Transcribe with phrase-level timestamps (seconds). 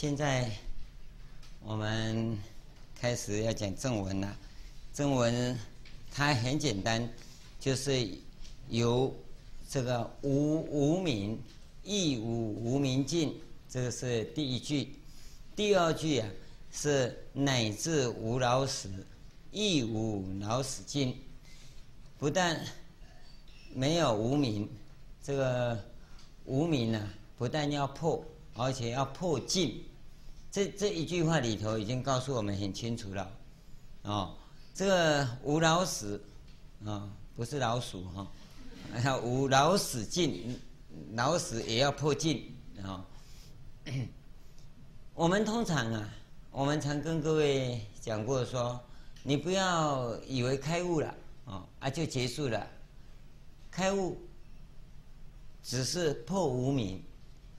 [0.00, 0.48] 现在
[1.60, 2.38] 我们
[3.00, 4.38] 开始要讲正文了。
[4.94, 5.58] 正文
[6.12, 7.12] 它很简单，
[7.58, 8.08] 就是
[8.68, 9.12] 由
[9.68, 11.36] 这个无无明，
[11.82, 13.34] 亦无无明尽，
[13.68, 14.94] 这个是第一句。
[15.56, 16.28] 第二句啊
[16.70, 18.88] 是乃至无老死，
[19.50, 21.20] 亦无老死尽。
[22.20, 22.64] 不但
[23.74, 24.70] 没有无明，
[25.24, 25.84] 这个
[26.44, 28.24] 无明啊，不但要破。
[28.60, 29.84] 而且要破尽，
[30.50, 33.30] 这这一句话里头已经告诉我们很清楚了，
[34.02, 34.34] 哦，
[34.74, 36.16] 这个无老死，
[36.84, 38.26] 啊、哦，不是老鼠哈，
[38.92, 40.58] 还、哦、有无老死尽，
[41.12, 42.50] 老死也要破尽
[42.82, 43.04] 啊、
[43.86, 43.92] 哦。
[45.14, 46.08] 我们通常啊，
[46.50, 48.80] 我们常跟各位讲过说，
[49.22, 52.66] 你不要以为开悟了、哦、啊就结束了，
[53.70, 54.16] 开悟
[55.62, 57.02] 只是破无明。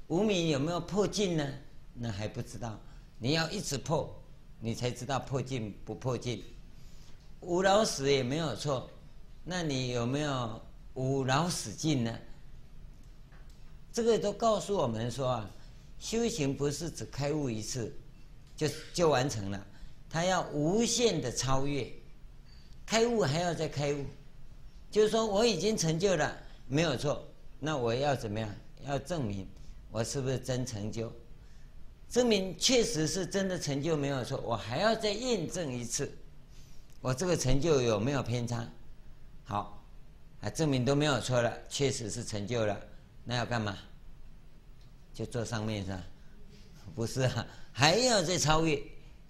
[0.08, 1.48] 无明有没有破尽呢？
[2.02, 2.80] 那还不知道，
[3.18, 4.10] 你要一直破，
[4.62, 6.42] 你才知道破尽不破尽。
[7.42, 8.90] 无老死也没有错，
[9.44, 10.62] 那你有没有
[10.94, 12.20] 无老死尽呢？
[13.92, 15.52] 这个都告诉我们说啊，
[16.00, 17.94] 修行不是只开悟一次
[18.56, 19.68] 就就完成了，
[20.10, 21.92] 它要无限的超越，
[22.86, 24.06] 开悟还要再开悟，
[24.90, 26.38] 就是说我已经成就了，
[26.68, 27.28] 没有错，
[27.60, 28.50] 那我要怎么样？
[28.86, 29.46] 要证明。
[29.92, 31.12] 我是不是真成就？
[32.10, 36.12] 证明确实是真的成就没有错，我还要再验证一次，
[37.02, 38.68] 我这个成就有没有偏差？
[39.44, 39.84] 好，
[40.42, 42.80] 啊，证明都没有错了，确实是成就了，
[43.24, 43.78] 那要干嘛？
[45.14, 46.04] 就坐上面是吧？
[46.96, 48.82] 不是啊，还要再超越，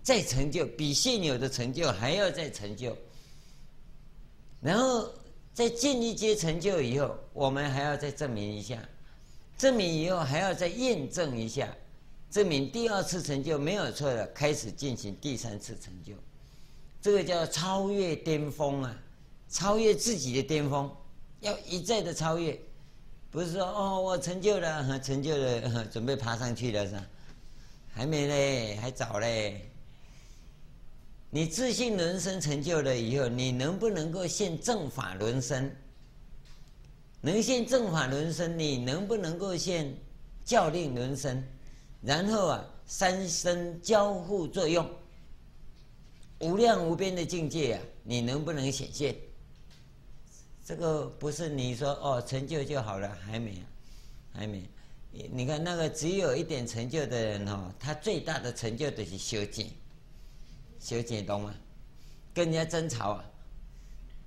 [0.02, 2.96] 再成就，比现有的成就还要再成就，
[4.62, 5.12] 然后
[5.54, 8.82] 再进一阶成就以后，我们还要再证明一下。
[9.58, 11.76] 证明以后还要再验证一下，
[12.32, 16.14] 证明第二次成就没有错的，开始进行第三次成就，
[17.02, 18.96] 这个叫超越巅峰啊，
[19.50, 20.90] 超越自己的巅峰，
[21.40, 22.60] 要一再的超越，
[23.32, 27.06] 不是说哦我成就了，成就了，准备爬上去了是吧？
[27.92, 29.66] 还没嘞，还早嘞。
[31.32, 35.76] 你自信轮生成就了以后，你能不能够现正法轮身？
[37.22, 39.96] 能现正法轮身，你能不能够现
[40.46, 41.44] 教令轮身？
[42.02, 44.90] 然后啊，三身交互作用，
[46.40, 49.16] 无量无边的境界啊，你能不能显现？
[50.66, 53.62] 这个不是你说哦成就就好了，还没，
[54.34, 54.64] 还没。
[55.12, 59.70] 你看那个只有一点成就的人哦，他最大的成就就是修剪，
[60.80, 61.54] 修剪懂吗？
[62.34, 63.26] 跟人家争吵啊，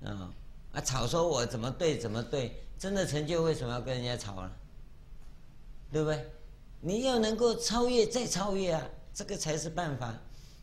[0.05, 0.33] 啊
[0.73, 2.59] 啊吵说我怎么对怎么对。
[2.77, 4.51] 真的成就为什么要跟人家吵啊？
[5.89, 6.29] 对不对？
[6.85, 10.13] 你要能够超越再超越啊，这个才是办法。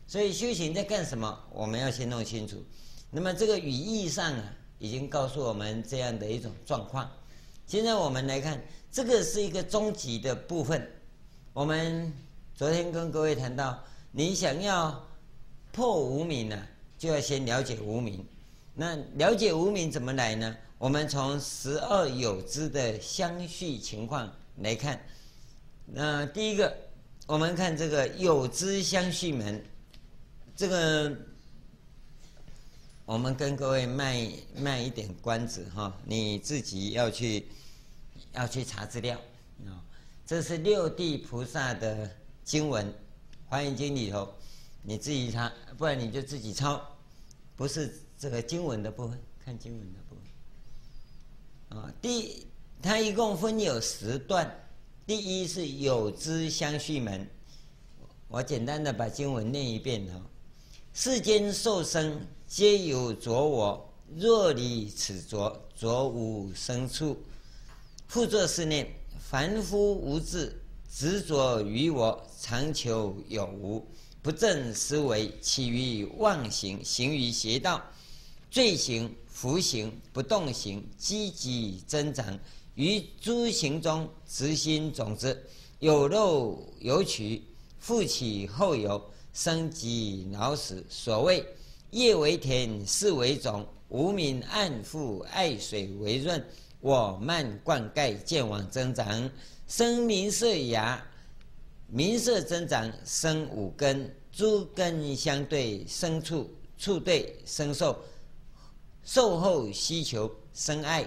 [0.05, 1.35] 所以修行在干什么？
[1.51, 2.63] 我们要先弄清楚。
[3.09, 4.43] 那么这个语义上啊，
[4.77, 7.09] 已经告诉我们这样的一种状况。
[7.65, 8.61] 现在我们来看，
[8.91, 10.87] 这个是一个终极的部分。
[11.53, 12.13] 我们
[12.53, 15.03] 昨天跟各位谈到，你想要
[15.71, 16.67] 破无明呢，
[16.99, 18.23] 就要先了解无明。
[18.75, 20.55] 那了解无明怎么来呢？
[20.77, 25.01] 我们从十二有支的相续情况来看，
[25.93, 26.73] 那第一个，
[27.27, 29.61] 我们看这个有支相续门，
[30.55, 31.13] 这个
[33.05, 37.45] 我们跟各位卖卖一点关子哈，你自己要去
[38.31, 39.19] 要去查资料。
[39.65, 39.83] 啊，
[40.25, 42.09] 这是六地菩萨的
[42.45, 42.87] 经文，
[43.49, 44.33] 《华严经》里头，
[44.81, 46.81] 你自己查，不然你就自己抄，
[47.57, 51.79] 不是这个经文的部分，看经文的部分。
[51.79, 52.47] 啊，第
[52.81, 54.49] 它一共分有十段，
[55.07, 57.27] 第一是有知相续门，
[58.27, 60.21] 我简单的把经文念一遍哈。
[60.93, 67.17] 世间受生皆有着我，若离此着，着无生处。
[68.07, 68.87] 复作是念：
[69.19, 73.85] 凡夫无智，执着于我，常求有无，
[74.21, 77.81] 不正思维，起于妄行，行于邪道，
[78.51, 79.15] 罪行。
[79.27, 82.37] 福行不动行，积极增长，
[82.75, 85.45] 于诸行中执心种子，
[85.79, 87.43] 有肉有取，
[87.79, 90.85] 复起后有，生及老死。
[90.89, 91.45] 所谓
[91.89, 96.41] 业为田，事为种，无名暗覆，爱水为润，
[96.79, 99.29] 我慢灌溉，见网增长，
[99.67, 101.05] 生名色芽，
[101.87, 108.01] 名色增长，生五根，诸根相对，生处，处对生受。
[109.03, 111.05] 受后希求生爱，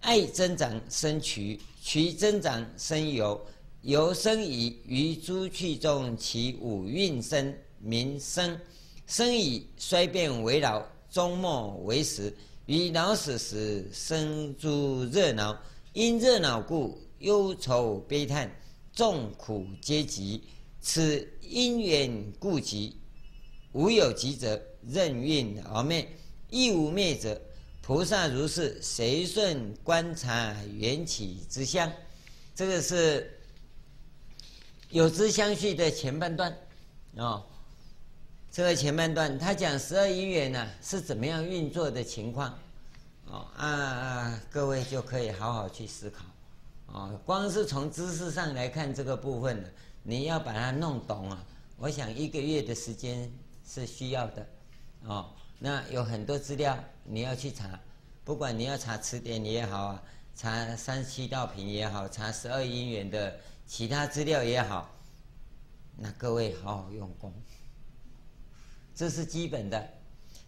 [0.00, 3.44] 爱增长生取，取增长生有，
[3.82, 8.58] 由生以于诸趣中，其五蕴生，名生。
[9.06, 12.32] 生以衰变为老，终末为死。
[12.66, 15.56] 于老死时生诸热恼，
[15.92, 18.50] 因热恼故忧愁悲叹，
[18.92, 20.42] 众苦皆集。
[20.80, 22.96] 此因缘故集。
[23.72, 26.04] 无有集者，任运而灭；
[26.50, 27.40] 亦无灭者。
[27.86, 31.88] 菩萨如是随顺观察缘起之相。
[32.52, 33.38] 这个是
[34.90, 36.52] 有之相续的前半段、
[37.14, 37.46] 哦。
[38.50, 42.58] 这个前半段他讲十二因缘呢是怎么样运作的情况
[43.26, 46.24] 哦啊，啊，各位就可以好好去思考
[46.86, 47.16] 哦。
[47.24, 49.68] 光是从知识上来看这个部分呢，
[50.02, 51.40] 你要把它弄懂啊，
[51.78, 53.32] 我想一个月的时间。
[53.68, 54.46] 是需要的，
[55.06, 55.28] 哦，
[55.58, 57.80] 那有很多资料你要去查，
[58.24, 60.02] 不管你要查词典也好啊，
[60.34, 64.94] 查三十七道品也好，查十二因缘的其他资料也好，
[65.96, 67.32] 那各位好好用功，
[68.94, 69.88] 这是基本的。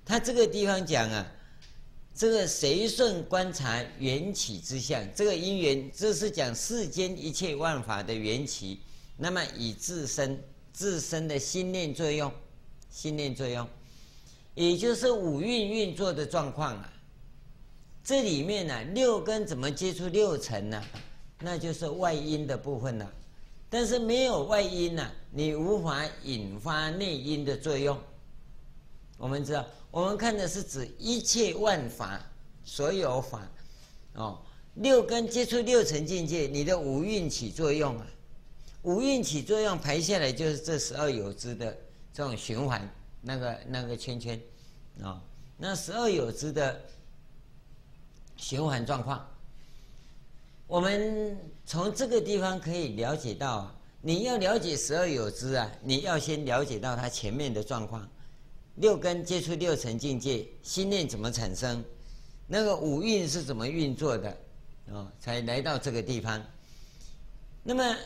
[0.05, 1.27] 他这个地方讲啊，
[2.15, 8.81] 这个随顺观察缘起之相，这个因缘，这是讲世间一切万法的缘起，
[9.17, 12.33] 那么以自身自身的心念作用。
[12.91, 13.69] 心念作用，
[14.59, 16.93] 也就是五蕴运作的状况啊。
[18.03, 20.83] 这里面呢、六根怎么接触六尘呢？
[21.39, 23.09] 那就是外因的部分了、
[23.71, 27.97] 但是没有外因呢、你无法引发内因的作用。
[29.17, 32.21] 我们知道，我们看的是指一切万法，
[32.65, 33.49] 所有法
[34.15, 34.41] 哦。
[34.75, 38.07] 六根接触六尘境界，你的五蕴起作用啊。
[38.83, 41.77] 五蕴起作用排下来，就是这十二有支的。
[42.13, 44.41] 这种循环，那个那个圈圈，
[45.03, 45.23] 啊、
[45.57, 46.81] 那十二有支的
[48.37, 49.27] 循环状况，
[50.67, 58.09] 我们从这个地方可以了解到，你要了解十二有支啊，你要先了解到它前面的状况，
[58.77, 61.85] 六根接触六尘境界，心念怎么产生，
[62.47, 64.31] 那个五蕴是怎么运作的，
[64.93, 66.45] 啊、才来到这个地方，
[67.63, 67.97] 那么。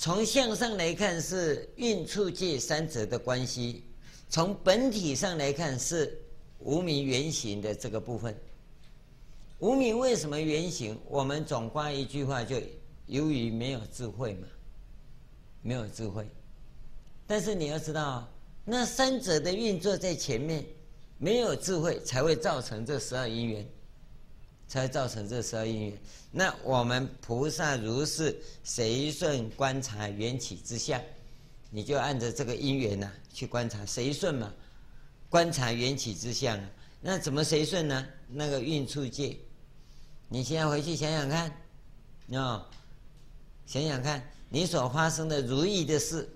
[0.00, 3.82] 从向上来看是运处界三者的关系，
[4.28, 6.20] 从本体上来看是
[6.58, 8.36] 无明原型的这个部分。
[9.58, 10.98] 无明为什么原型？
[11.08, 12.60] 我们总括一句话，就
[13.06, 14.46] 由于没有智慧嘛，
[15.62, 16.28] 没有智慧。
[17.26, 18.28] 但是你要知道，
[18.64, 20.64] 那三者的运作在前面，
[21.18, 23.66] 没有智慧才会造成这十二因缘。
[24.68, 25.98] 才会造成这十二因缘。
[26.30, 31.02] 那我们菩萨如是随顺观察缘起之相，
[31.70, 34.52] 你就按着这个因缘呐去观察，随顺嘛，
[35.28, 36.70] 观察缘起之相啊。
[37.00, 38.06] 那怎么随顺呢？
[38.28, 39.36] 那个运处界，
[40.28, 41.50] 你现在回去想想看，
[42.32, 42.66] 哦，
[43.66, 46.28] 想想看你所发生的如意的事，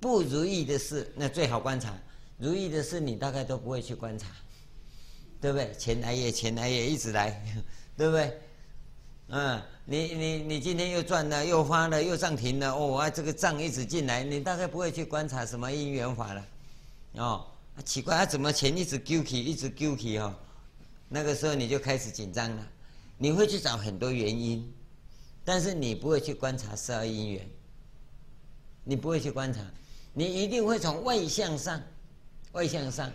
[0.00, 1.96] 不如意的事，那最好观察。
[2.38, 4.26] 如意的事，你大概都不会去观察。
[5.40, 5.72] 对不对？
[5.78, 7.30] 钱来也，钱来也，一直来，
[7.96, 8.40] 对不对？
[9.30, 16.46] 嗯，你你你今天又赚了，又发了，又涨停了，哦，啊，这个账一直进来，你大概不会去观察什么因缘法了，
[17.12, 17.46] 哦，
[17.84, 20.34] 奇怪，啊，怎么钱一直丢起，一直丢起哈？
[21.10, 22.66] 那个时候你就开始紧张了，
[23.18, 24.66] 你会去找很多原因，
[25.44, 27.46] 但是你不会去观察十二因缘，
[28.82, 29.60] 你不会去观察，
[30.14, 31.82] 你一定会从外向上，
[32.52, 33.12] 外向上。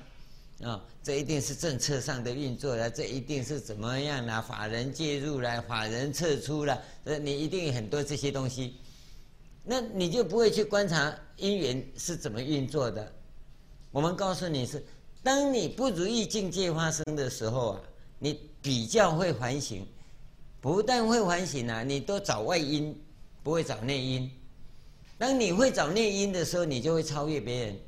[0.62, 4.42] 啊、这一定是政策上的运作了，这一定是怎么样啦？
[4.42, 8.76] 法人介入了，法人撤出了，呃，你一定有很多这些东西，
[9.64, 13.12] 那你就不会去观察因缘是怎么运作的。
[13.92, 14.82] 我们告诉你是，
[15.22, 17.82] 当你不如意境界发生的时候啊，
[18.20, 19.86] 你比较会反省，
[20.62, 22.98] 不但会反省啊，你都找外因，
[23.42, 24.32] 不会找内因。
[25.18, 27.80] 当你会找内因的时候，你就会超越别人。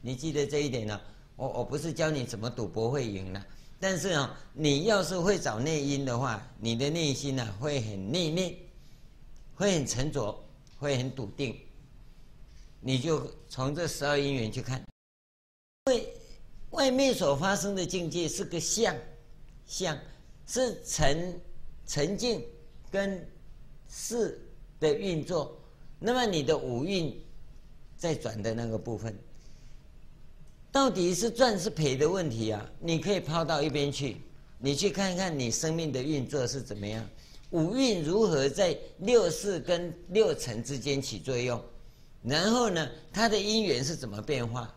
[0.00, 1.02] 你记得这一点了、啊？
[1.36, 3.46] 我我不是教你怎么赌博会赢了，
[3.78, 8.54] 但是啊，你要是会找内因的话，你的内心呢会很内敛，
[9.54, 10.34] 会很沉着，
[10.78, 11.54] 会很笃定。
[12.80, 14.82] 你就从这十二因缘去看，
[15.86, 16.14] 因为
[16.70, 18.96] 外面所发生的境界是个相，
[19.66, 19.98] 相
[20.46, 21.38] 是沉
[21.86, 22.42] 沉静
[22.90, 23.28] 跟
[23.88, 24.40] 识
[24.80, 25.60] 的运作，
[25.98, 27.14] 那么你的五蕴
[27.96, 29.14] 在转的那个部分。
[30.76, 32.62] 到底是赚是赔的问题啊？
[32.80, 34.18] 你可以抛到一边去，
[34.58, 37.02] 你去看看你生命的运作是怎么样，
[37.48, 41.58] 五蕴如何在六识跟六尘之间起作用，
[42.22, 44.70] 然后呢，它的因缘是怎么变化？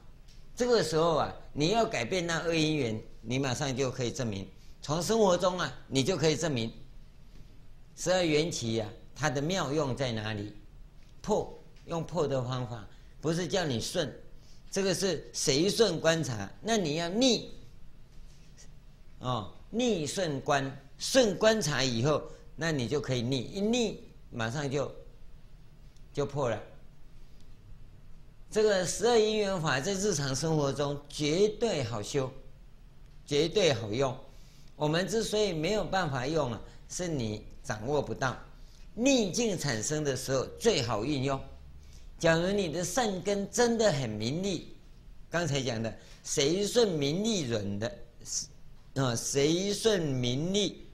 [0.55, 4.47] 这个时候啊，你要改变那二因缘，你马上就可以证明。
[4.81, 6.71] 从生活中啊，你就可以证明
[7.97, 10.53] 十二缘起呀，它的妙用在哪里？
[11.21, 12.87] 破，用破的方法，
[13.19, 14.09] 不是叫你顺，
[14.71, 17.51] 这个是随顺观察，那你要逆，
[19.19, 22.21] 哦，逆顺观，顺观察以后，
[22.55, 24.91] 那你就可以逆，一逆马上就
[26.13, 26.61] 就破了。
[28.51, 32.31] 这个十二因缘法在日常生活中绝对好修，
[33.25, 34.15] 绝对好用。
[34.75, 38.37] 我们之所以没有办法用啊，是你掌握不到。
[38.93, 41.39] 逆境产生的时候最好运用。
[42.19, 44.75] 假如你的善根真的很明利，
[45.29, 45.91] 刚才讲的
[46.23, 47.99] 谁顺明利忍的，
[48.95, 50.85] 啊，谁顺明利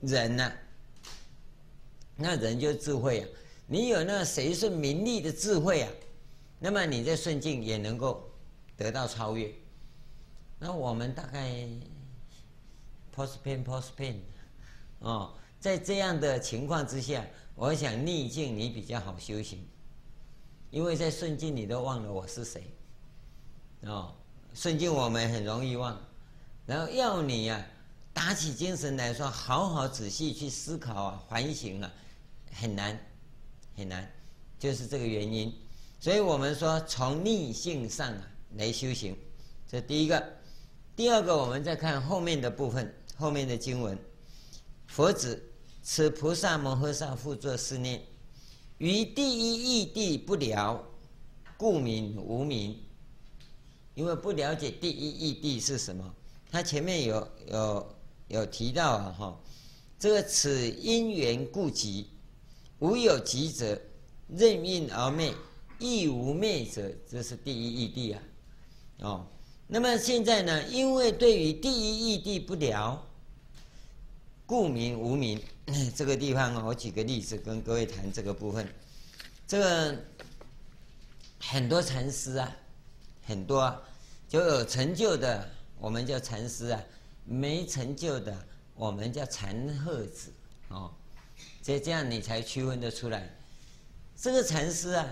[0.00, 0.52] 忍呐，
[2.14, 3.28] 那人就智慧啊。
[3.66, 5.90] 你有那谁顺明利的智慧啊。
[6.60, 8.30] 那么你在顺境也能够
[8.76, 9.52] 得到超越。
[10.58, 11.50] 那我们大概
[13.16, 14.16] post pain post pain，
[14.98, 17.24] 哦，在这样的情况之下，
[17.54, 19.66] 我想逆境你比较好修行，
[20.70, 22.62] 因为在顺境你都忘了我是谁。
[23.82, 24.14] 哦，
[24.54, 25.98] 顺境我们很容易忘，
[26.66, 27.66] 然后要你、啊、
[28.12, 31.92] 打起精神来说，好好仔细去思考啊，反省啊，
[32.52, 32.98] 很难
[33.76, 34.10] 很难，
[34.58, 35.52] 就是这个原因。
[35.98, 39.16] 所以我们说从逆性上啊来修行，
[39.68, 40.40] 这第一个。
[40.96, 43.98] 第二个，我们再看后面的部分，后面的经文。
[44.86, 45.42] 佛子，
[45.82, 48.02] 此菩萨摩诃萨复作是念：
[48.80, 50.82] 于第一义谛不了，
[51.58, 52.74] 故名无名。
[53.94, 56.14] 因为不了解第一义谛是什么，
[56.50, 57.96] 他前面有有
[58.28, 59.40] 有提到啊哈，
[59.98, 62.08] 这个此因缘故集，
[62.78, 63.78] 无有集者，
[64.28, 65.34] 任运而灭。
[65.78, 68.22] 亦无灭者，这是第一义谛啊，
[69.00, 69.26] 哦，
[69.66, 70.66] 那么现在呢？
[70.68, 73.09] 因为对于第一义谛不了，
[74.50, 75.40] 故名无名。
[75.94, 78.66] 这个地方，我举个例子跟各位谈这个部分。
[79.46, 79.96] 这个
[81.38, 82.56] 很多禅师啊，
[83.24, 83.80] 很多啊，
[84.28, 86.80] 就有成就的，我们叫禅师啊；
[87.24, 88.36] 没成就的，
[88.74, 90.32] 我们叫禅鹤子。
[90.66, 90.92] 哦，
[91.62, 93.32] 这这样你才区分得出来。
[94.16, 95.06] 这个禅师啊。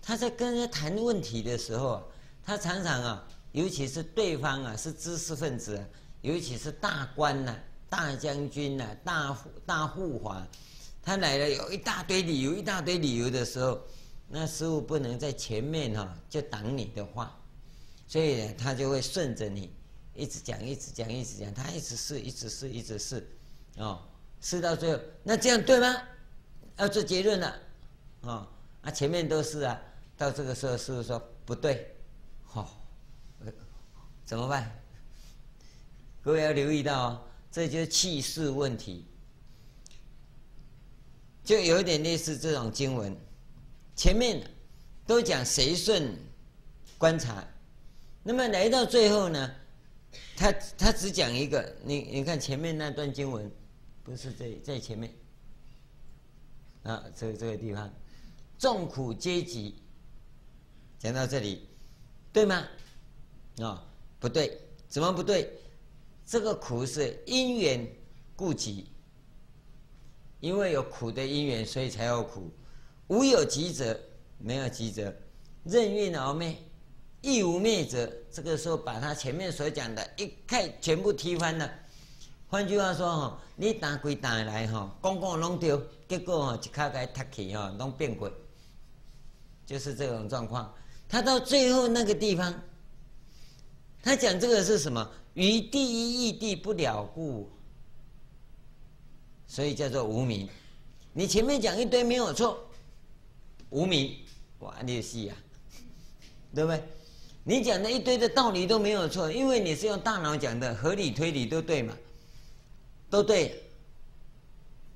[0.00, 2.08] 他在跟人谈问题的时候，
[2.44, 5.84] 他常常啊，尤其是对方啊是知识分子，
[6.22, 7.52] 尤其是大官呐、
[7.88, 10.46] 大将军呐、啊、大大护法，
[11.02, 13.80] 他来了有一大堆理由，一大堆理由的时候，
[14.28, 17.36] 那师父不能在前面哈、就挡你的话，
[18.06, 19.72] 所以呢他就会顺着你
[20.14, 23.26] 一直讲，一直讲，一直讲，他一直试，一直试，一直试，
[23.76, 24.02] 哦，
[24.40, 25.96] 试到最后，那这样对吗？
[26.76, 27.56] 要做结论了，
[28.22, 28.48] 哦，
[28.82, 29.80] 啊前面都是啊。
[30.18, 31.94] 到这个时候，师父说不对，
[32.42, 33.52] 好、哦，
[34.24, 34.82] 怎么办？
[36.22, 37.20] 各位要留意到哦，
[37.56, 39.06] 这就是气势问题，
[41.42, 43.16] 就有点类似这种经文，
[43.96, 44.46] 前面
[45.06, 46.18] 都讲随顺
[46.98, 47.42] 观察，
[48.22, 49.54] 那么来到最后呢，
[50.36, 53.50] 他他只讲一个，你你看前面那段经文，
[54.04, 55.10] 不是在在前面，
[56.82, 57.90] 啊，这个这个地方，
[58.58, 59.76] 众苦皆集。
[60.98, 61.66] 讲到这里，
[62.34, 62.68] 对吗？
[63.62, 63.82] 啊、
[64.20, 64.60] 不对，
[64.90, 65.58] 怎么不对？
[66.26, 67.88] 这个苦是因缘
[68.34, 68.90] 故集，
[70.40, 72.50] 因为有苦的因缘，所以才有苦。
[73.06, 73.96] 无有集者，
[74.36, 75.14] 没有集者，
[75.62, 76.56] 任运而灭，
[77.20, 78.12] 亦无灭者。
[78.32, 81.70] 这个时候把他前面所讲的一概全部踢翻了。
[82.48, 88.28] 换句话说哈，你打归打来吼，讲讲拢对，结果哈一卡该踢起吼，拢变鬼，
[89.64, 90.74] 就是这种状况。
[91.08, 92.52] 他到最后那个地方，
[94.02, 95.08] 他讲这个是什么？
[95.36, 97.46] 于第一义谛不了故，
[99.46, 100.48] 所以叫做无名。
[101.12, 102.58] 你前面讲一堆没有错，
[103.68, 104.16] 无名，
[104.60, 105.34] 哇，你是呀，
[106.54, 106.82] 对不对？
[107.44, 111.94] 你讲的一堆的道理都没有错，因为你是用大脑讲的，合理推理都对嘛，
[113.10, 113.62] 都对。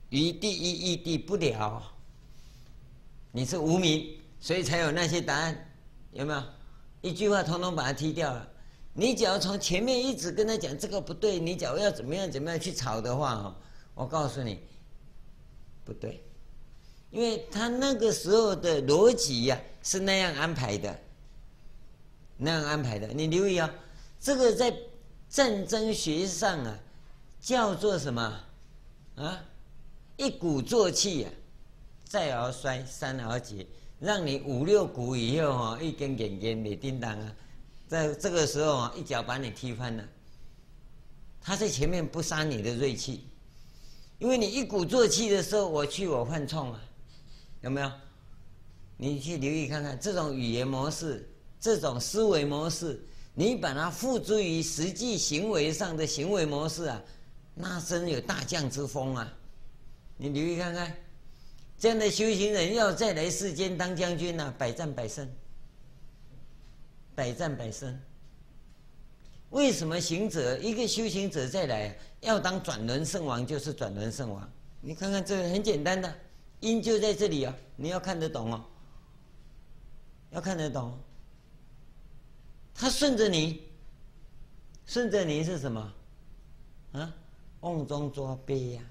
[0.08, 1.82] 于第一义谛不了，
[3.30, 5.70] 你是无名，所以才有那些答案。
[6.12, 6.42] 有没有
[7.02, 8.49] 一句话统统把它踢掉了？
[8.92, 13.56] 你只要从前面一直跟他讲这个不对，你假如要怎么样怎么样去吵的话哈，
[13.94, 14.60] 我告诉你
[15.84, 16.22] 不对，
[17.10, 20.98] 因为他那个时候的逻辑呀是那样安排的，
[22.36, 23.06] 那样安排的。
[23.08, 23.72] 你留意啊，
[24.20, 24.74] 这个在
[25.28, 26.78] 战争学上啊
[27.40, 28.40] 叫做什么
[29.16, 29.44] 啊？
[30.16, 31.30] 一鼓作气呀，
[32.04, 33.66] 再而衰，三而竭。
[33.98, 37.36] 让你五六股以后哈，一根根根没叮当啊，
[37.90, 40.04] 在这个时候啊，一脚把你踢翻了。
[41.40, 43.26] 他在前面不杀你的锐气，
[44.20, 46.80] 因为你一鼓作气的时候，我去我犯冲啊，
[47.62, 47.90] 有没有？
[48.96, 51.28] 你去留意看看，这种语言模式，
[51.58, 53.04] 这种思维模式，
[53.34, 57.02] 你把它付诸于实际行为上的行为模式啊，
[57.56, 59.36] 那真有大将之风啊！
[60.16, 60.96] 你留意看看，
[61.76, 65.28] 这样的修行人要再来世间当将军呢，百战百胜，
[67.20, 68.00] 百战百胜。
[69.50, 74.50] 为什么行者一个修行者再来要当转轮圣王，就是转轮圣王？
[74.80, 76.10] 你看看这个很简单的，
[76.60, 78.64] 因就在这里啊，你要看得懂哦。
[80.30, 80.98] 要看得懂，
[82.74, 83.64] 他顺着你，
[84.86, 85.92] 顺着你是什么？
[86.92, 87.14] 啊，
[87.60, 88.82] 瓮中捉鳖呀！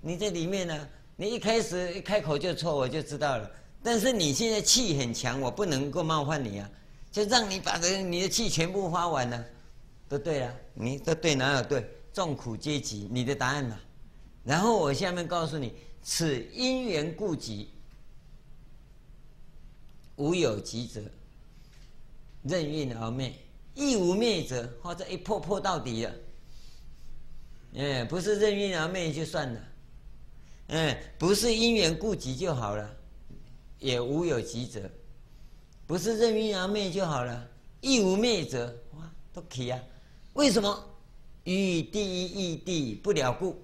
[0.00, 3.48] 你在里面呢，你一开始一开口就错，我就知道了。
[3.84, 6.68] 但是你现在气很强，我不能够冒犯你啊，
[7.10, 9.44] 就让你把这你的气全部发完了，
[10.08, 11.88] 都对了，你都对哪有对？
[12.12, 13.78] 众苦皆集，你的答案嘛。
[14.44, 15.72] 然后我下面告诉你，
[16.02, 17.70] 此因缘故集。
[20.16, 21.00] 无有集者，
[22.42, 23.30] 任运而灭；
[23.74, 26.12] 亦无灭者，或者一破破到底了。
[27.76, 29.60] 哎，不是任运而灭就算了。
[30.68, 32.96] 哎，不是因缘故集就好了，
[33.78, 34.90] 也无有集者。
[35.88, 37.48] 不是任运而灭就好了，
[37.80, 39.80] 亦无灭者，哇，都可以啊。
[40.34, 40.84] 为什么？
[41.44, 43.58] 与第一义谛不了故。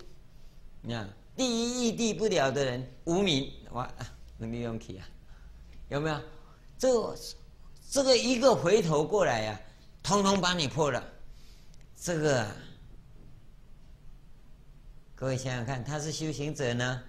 [0.80, 1.06] 你看，
[1.36, 3.92] 第一义谛不了的人无名，哇，
[4.38, 5.06] 能利用起啊？
[5.90, 6.18] 有没有？
[6.78, 7.16] 这
[7.90, 9.60] 这个一个回头过来呀、啊，
[10.02, 11.04] 通通把你破了。
[11.94, 12.46] 这个、
[15.14, 17.02] 各位想想看，他是修行者呢，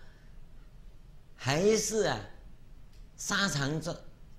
[1.36, 2.20] 还是啊
[3.16, 3.96] 沙场中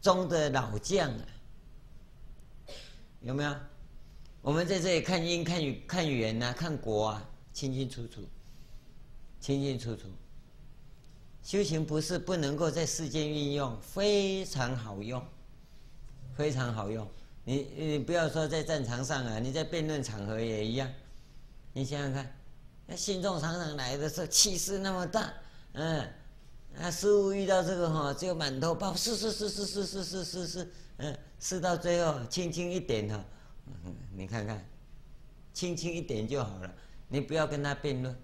[0.06, 1.26] 中的老将啊？
[3.22, 3.56] 有没有？
[4.40, 8.20] 我们在这里看因、看缘、看缘呐，看果啊，清清楚楚，
[9.40, 10.02] 清清楚楚。
[11.42, 15.20] 修行不是不能够在世间运用，非常好用，
[16.36, 17.04] 非常好用。
[17.42, 20.88] 你你不要说在战场上啊，你在辩论场合也一样。
[21.72, 22.32] 你想想看，
[22.86, 25.34] 那信众常常来的时候气势那么大，
[25.72, 26.08] 嗯，
[26.78, 33.24] 那师傅遇到这个哈，就满头包，是是是是是是是是是，嗯，是到最后轻轻一点哈，
[33.84, 34.62] 嗯，你看看，
[35.54, 36.70] 轻轻一点就好了。
[37.08, 38.14] 你不要跟他辩论，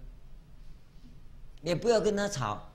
[1.61, 2.69] 也不要跟他吵。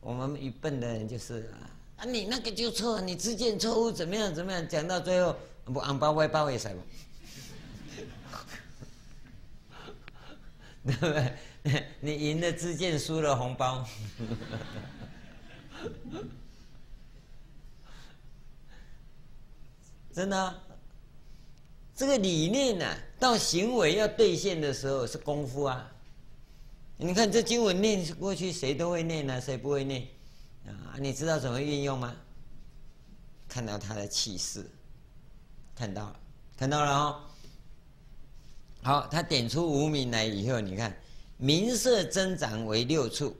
[0.00, 5.34] 我们愚笨的人就是啊，啊，你那个就错，你知见错误，怎么样怎么样，讲到最后
[5.64, 6.80] 不红包外包也塞不，
[10.92, 11.36] 对不对？
[12.00, 13.86] 你赢了知见，输了红包，
[20.12, 20.58] 真的啊，
[21.94, 25.90] 这个理念呢，啊，到行为要兑现的时候是功夫啊。
[26.96, 30.02] 你看这经文念过去，谁都会念啊，谁不会念？
[30.66, 32.14] 啊，你知道怎么运用吗？
[33.48, 34.68] 看到他的气势，
[35.74, 36.20] 看到了，
[36.56, 37.20] 看到了哦。
[38.82, 40.94] 好，他点出无名来以后，你看，
[41.38, 43.34] 名色增长为六处，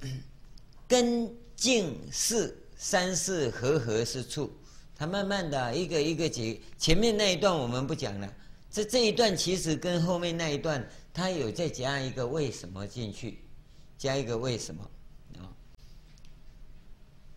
[0.86, 4.52] 根净识三世和合是处。
[4.94, 8.32] 他慢慢的一个一个解，前面那一段我们不讲了。
[8.70, 10.86] 这这一段其实跟后面那一段。
[11.14, 13.44] 他有再加一个为什么进去，
[13.98, 14.82] 加一个为什么
[15.36, 15.44] 啊？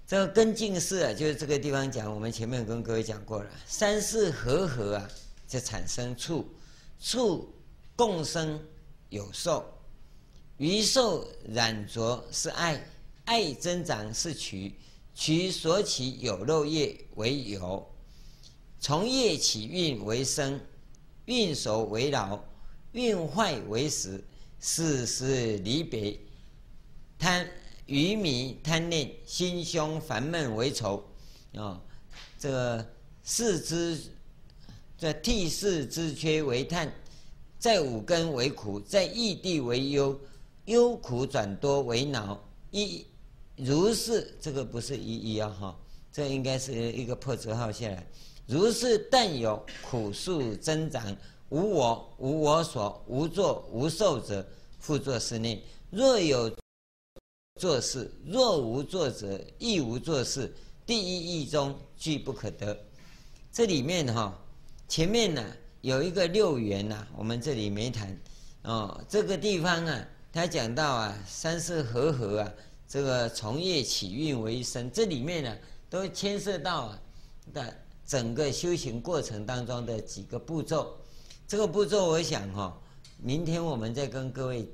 [0.07, 5.09] 这个根净识啊，就是这个地方讲，我们前面跟各位讲过了，三世和合啊，
[5.45, 6.49] 就产生处，
[7.01, 7.53] 处
[7.97, 8.57] 共生
[9.09, 9.65] 有受，
[10.57, 12.87] 余受染着是爱，
[13.25, 14.75] 爱增长是取，
[15.13, 17.87] 取所起有漏业为有，
[18.79, 20.59] 从业起运为生，
[21.25, 22.43] 运熟为老。
[22.91, 24.23] 运坏为死，
[24.57, 26.17] 死时离别，
[27.19, 27.45] 贪
[27.87, 31.03] 愚迷贪恋，心胸烦闷为愁，
[31.55, 31.81] 啊、
[32.39, 32.87] 这个
[33.21, 33.99] 四之，
[34.97, 36.89] 这涕泗之缺为叹，
[37.57, 40.19] 在五根为苦，在异地为忧，
[40.65, 43.05] 忧苦转多为恼，一
[43.55, 45.79] 如是，这个不是一一啊哈，
[46.11, 48.05] 这应该是一个破折号下来，
[48.45, 51.15] 如是但有苦数增长。
[51.49, 54.45] 无我、无我所、无作、无受者，
[54.79, 55.61] 复作是念。
[55.91, 56.51] 若有
[57.61, 60.53] 作事，若无作者，亦无作事。
[60.87, 62.75] 第一义中俱不可得。
[63.51, 64.43] 这里面哈，
[64.87, 68.17] 前面呢有一个六缘呐，我们这里没谈。
[68.63, 72.51] 哦，这个地方啊，他讲到啊，三世和合啊，
[72.87, 75.55] 这个从业起运为生，这里面呢
[75.87, 76.99] 都牵涉到啊
[77.53, 77.71] 的
[78.03, 80.97] 整个修行过程当中的几个步骤。
[81.47, 82.75] 这个步骤，我想哈，
[83.21, 84.67] 明天我们再跟各位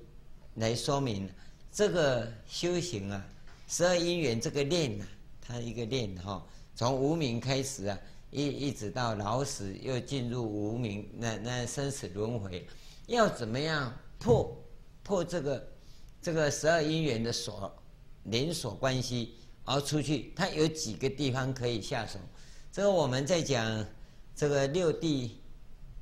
[0.56, 1.30] 来说明
[1.74, 3.22] 这个修行啊，
[3.68, 5.04] 十二因缘这个链呐、
[5.46, 6.42] 它一个链哈，
[6.74, 8.00] 从无明开始啊，
[8.32, 12.66] 一一直到老死，又进入无明，那那生死轮回，
[13.08, 14.58] 要怎么样破
[15.04, 15.68] 破这个
[16.22, 17.72] 这个十二因缘的锁
[18.24, 22.18] 连锁关系，而出去，它有几个地方可以下手。
[22.72, 23.86] 这个我们在讲
[24.34, 25.42] 这个六地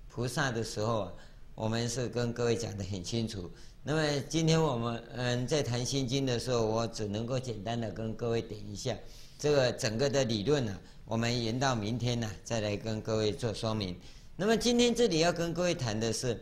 [0.08, 1.14] 菩萨的时候啊，
[1.56, 3.50] 我们是跟各位讲得很清楚。
[3.82, 8.96] 那么今天我们嗯在谈心经的时候，我只能够简单的跟各位点一下
[9.40, 10.82] 这个整个的理论呢、啊。
[11.10, 14.00] 我们延到明天呢、再来跟各位做说明。
[14.36, 16.40] 那么今天这里要跟各位谈的是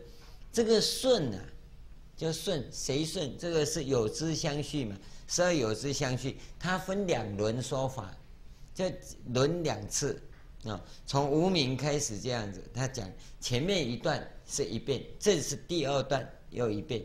[0.52, 1.42] 这个顺啊，
[2.14, 3.34] 叫顺谁顺？
[3.38, 4.94] 这个是有之相续嘛？
[5.26, 8.14] 十二有之相续，它分两轮说法，
[8.74, 8.84] 就
[9.32, 10.22] 轮两次
[10.64, 10.78] 啊。
[11.06, 17.02] 从无名开始这样子，他讲前面一段是一遍，这是第二段又一遍。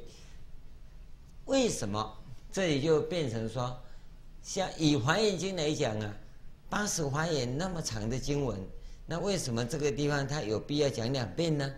[1.46, 2.14] 为什么
[2.52, 3.82] 这里就变成说，
[4.44, 6.14] 像以华严经来讲啊，
[6.74, 8.58] 八十华严那么长的经文，
[9.06, 11.72] 那为什么这个地方他有必要讲两遍呢？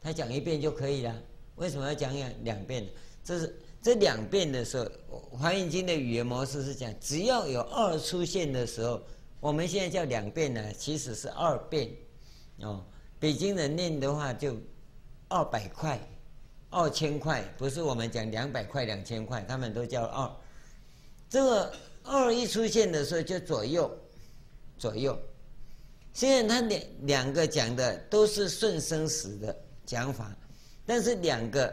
[0.00, 1.14] 他讲一遍就可以了，
[1.56, 2.90] 为什么要讲两两遍呢？
[3.22, 9.02] 这是这两遍的时候，华严经的语言模式是讲，只要有二出现的时候，
[9.38, 11.90] 我们现在叫两遍呢，其实是二遍
[12.60, 12.82] 哦。
[13.20, 14.56] 北京人念的话就
[15.28, 16.00] 二百块。
[16.70, 20.30] 二千块不是我们讲两百块、两千块，他们都叫二。
[21.28, 23.94] 这个二一出现的时候就左右，
[24.82, 25.16] 左右。
[26.12, 30.36] 虽然他两两个讲的都是顺生死的讲法，
[30.84, 31.72] 但是两个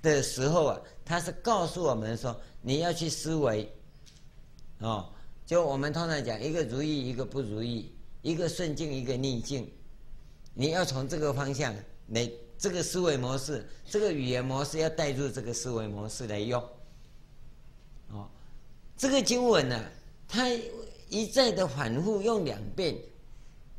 [0.00, 3.68] 的时候啊，他是告诉我们说你要去思维。
[4.78, 5.12] 哦，
[5.44, 9.68] 就我们通常讲一个如意，一个不如意，一个顺境，一个逆境，
[10.54, 11.74] 你要从这个方向
[12.10, 12.30] 来。
[12.56, 16.62] 这个思维模式，这个语言模式要带入这个思维模式来用。
[18.10, 18.26] 哦，
[18.96, 19.90] 这个经文呢、啊，
[20.28, 20.48] 它
[21.14, 22.98] 一再的反复用两遍，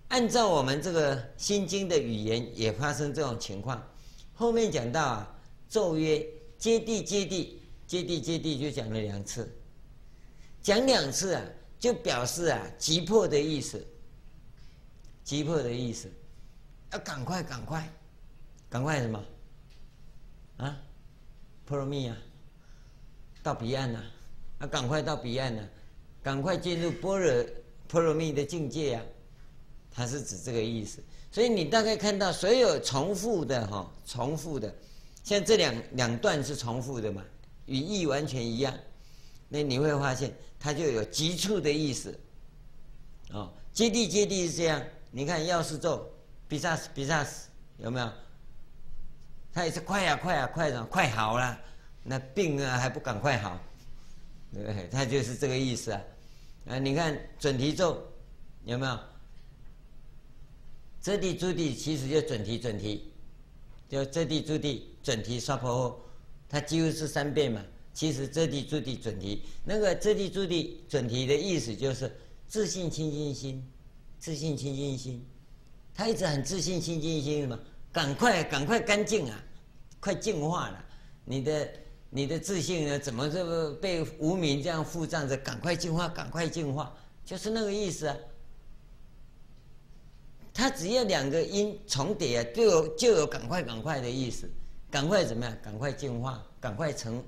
[0.08, 3.86] 按照我们这个心经的语言也发生这种情况。
[4.34, 6.26] 后面讲到啊，咒曰
[6.58, 7.50] 揭谛揭谛
[7.86, 9.54] 揭谛揭谛，就讲了两次，
[10.62, 11.44] 讲两次啊，
[11.78, 13.86] 就表示啊急迫的意思，
[15.26, 16.10] 急迫的意思，
[16.94, 17.92] 要赶快赶快。
[18.70, 19.24] 赶快什么？
[20.56, 20.78] 啊，
[21.66, 22.18] 波罗蜜啊，
[23.44, 24.02] 到彼岸呐、
[24.60, 24.68] 啊！
[24.68, 25.62] 赶快到彼岸呐、
[26.26, 27.46] 赶快进入般若
[27.88, 29.04] 波罗蜜的境界、啊！
[29.92, 30.98] 它是指这个意思。
[31.32, 34.74] 所以你大概看到所有重复的哈，重复的，
[35.24, 37.24] 像这两两段是重复的嘛，
[37.68, 38.74] 语义完全一样。
[39.50, 42.20] 那你会发现它就有急促的意思。
[43.30, 44.82] 哦，接地接地是这样。
[45.12, 46.12] 你看药师咒，
[46.48, 48.12] 比萨斯比萨斯有没有？
[49.54, 51.56] 他也是快呀、啊、快呀、啊、快点快好了，
[52.02, 53.60] 那病啊还不赶快好，
[54.52, 54.90] 对不对？
[54.92, 56.02] 他就是这个意思啊。
[56.68, 58.02] 啊，你看准提咒
[58.66, 59.00] 有没有？
[61.02, 63.12] 遮地诸地其实就准提准提，
[63.88, 65.96] 就遮地诸地准提娑婆诃，
[66.50, 67.64] 它几乎是三遍嘛。
[67.94, 72.12] 其实遮地诸地准提，那个遮地诸地准提的意思就是
[72.48, 73.64] 自信清净心，
[74.20, 75.24] 自信清净心，
[75.94, 77.58] 他一直很自信清净心嘛。
[77.94, 79.44] 赶快，赶快干净啊！
[80.02, 80.86] 快净化了，
[81.24, 81.72] 你的
[82.16, 82.98] 你的自信呢？
[82.98, 85.36] 怎么这个被无明这样覆障着？
[85.36, 88.16] 赶快进化，赶快进化，就是那个意思啊。
[90.54, 94.50] 他只要两个音重叠啊，就有就有赶快赶快的意思。
[94.90, 95.54] 赶快怎么样？
[95.62, 97.22] 赶快进化，赶快成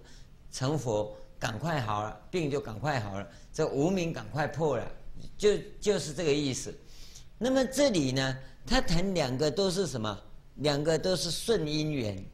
[0.54, 4.90] 成佛，赶快好了，病就赶快好了，这无明赶快破了，
[5.38, 6.74] 就就是这个意思。
[7.38, 10.18] 那么这里呢，他谈两个都是什么？
[10.56, 12.26] 两个都是顺因缘，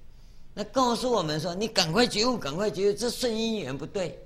[0.54, 4.20] 那告诉我们说：你赶快觉悟，赶快觉悟，这顺因缘不对。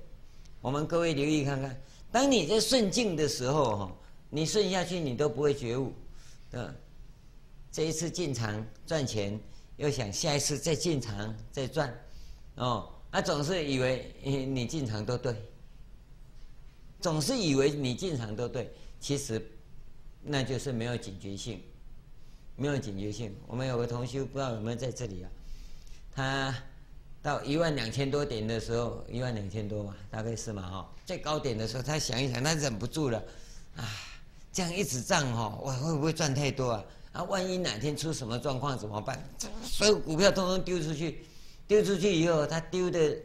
[0.60, 1.80] 我们各位留意看看，
[2.12, 3.96] 当你在顺境的时候，哈，
[4.28, 5.92] 你顺下去，你都不会觉悟。
[6.52, 6.74] 嗯，
[7.72, 9.40] 这一次进场赚钱，
[9.76, 11.96] 又想下一次再进场再赚，
[12.56, 15.34] 哦，他总是以为你进场都对，
[17.00, 19.40] 总是以为你进场都对，其实
[20.20, 21.62] 那就是没有警觉性。
[22.56, 23.32] 没有警觉性。
[23.46, 25.30] 我们有个同学，不知道有没有在这里啊？
[26.18, 26.52] 他
[27.22, 30.92] 到一万两千多点的时候，一万两千多嘛，大概是嘛哈。
[31.06, 33.22] 最高点的时候，他想一想，他忍不住了，
[33.76, 33.84] 啊，
[34.52, 36.84] 这样一直涨哈，我会不会赚太多啊？
[37.12, 39.22] 啊，万一哪天出什么状况怎么办？
[39.62, 41.24] 所有股票通通丢出去，
[41.68, 43.16] 丢出去以后，他丢的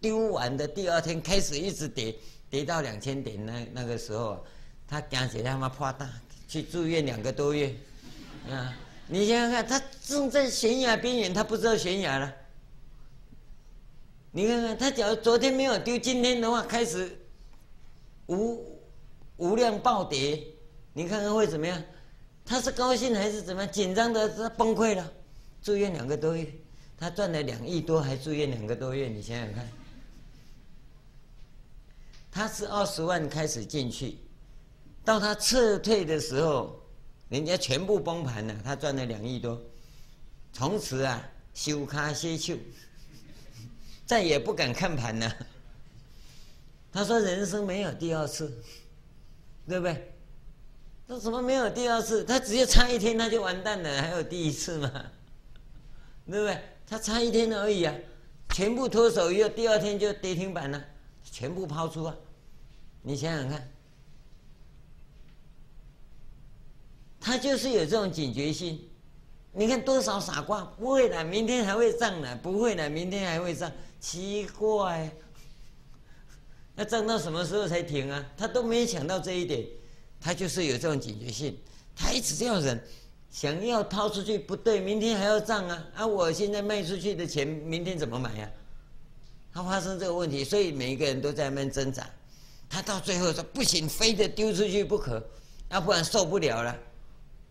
[0.00, 2.16] 丢完的第二天开始一直跌，
[2.48, 4.42] 跌到两千点那那个时候，
[4.88, 6.08] 他赶紧他妈破大，
[6.48, 7.74] 去住院两个多月。
[8.50, 8.72] 啊！
[9.06, 12.34] 你想想看，他正在悬崖边缘，他不知道悬崖了。
[14.30, 17.16] 你看看，他假如昨天没有丢，今天的话开始
[18.26, 18.80] 无
[19.36, 20.42] 无量暴跌，
[20.92, 21.82] 你看看会怎么样？
[22.44, 23.72] 他是高兴还是怎么样？
[23.72, 25.12] 紧张的他崩溃了，
[25.62, 26.46] 住院两个多月，
[26.98, 29.68] 他赚了两亿多，还住院两个多月，你想想看。
[32.32, 34.18] 他是二十万开始进去，
[35.04, 36.83] 到他撤退的时候，
[37.34, 39.60] 人家全部崩盘了，他赚了两亿多，
[40.52, 41.20] 从此啊，
[41.52, 42.56] 休卡歇秀，
[44.06, 45.36] 再也不敢看盘了。
[46.94, 48.62] 他说：“人生没有第二次，
[49.66, 50.12] 对不对？”
[51.08, 52.22] 那怎么没有第二次？
[52.22, 54.88] 他只要差一天他就完蛋了，还有第一次吗？
[56.30, 56.56] 对不对？
[56.86, 57.92] 他差一天而已啊，
[58.50, 60.84] 全部脱手以后，第二天就跌停板了，
[61.24, 62.16] 全部抛出啊！
[63.02, 63.68] 你想想看，
[67.24, 68.78] 他就是有这种警觉性。
[69.54, 75.10] 你看多少傻瓜，不会的，明天还会涨呢，不会的，明天还会涨，奇怪，
[76.74, 78.22] 那涨到什么时候才停啊？
[78.36, 79.66] 他都没有想到这一点。
[80.20, 81.56] 他就是有这种警觉性，
[81.96, 82.78] 他一直这样忍，
[83.30, 85.86] 想要掏出去不对，明天还要涨啊！
[85.94, 88.52] 啊，我现在卖出去的钱，明天怎么买呀、啊？
[89.54, 92.06] 他发生这个问题，所以每一个人都在那边挣扎。
[92.68, 95.22] 他到最后说不行，非得丢出去不可，
[95.70, 96.76] 要不然受不了了。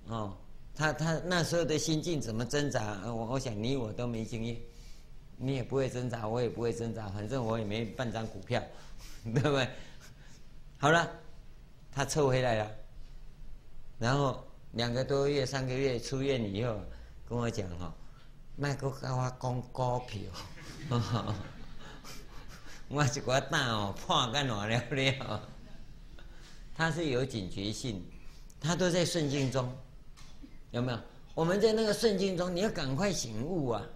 [0.08, 0.38] 哦，
[0.76, 3.02] 他他那时候的心境怎么挣扎？
[3.06, 4.58] 我我想你我都没经验，
[5.38, 8.62] 你也不会挣扎，我也不会挣扎，反正我也没半张股票，
[9.24, 9.68] 对不对？
[10.78, 11.10] 好了。
[11.96, 12.72] 他撤回来了，
[14.00, 16.76] 然后两个多月、三个月出院以后，
[17.30, 17.94] 跟我讲哈，
[18.56, 20.20] 麦克跟我讲股票，
[22.90, 25.48] 我一个胆哦破干哪了了。
[26.76, 28.04] 他是有警觉性，
[28.60, 29.72] 他都在顺境中，
[30.74, 31.00] 有没有？
[31.36, 33.88] 我们在那个顺境中，你要赶快醒悟啊！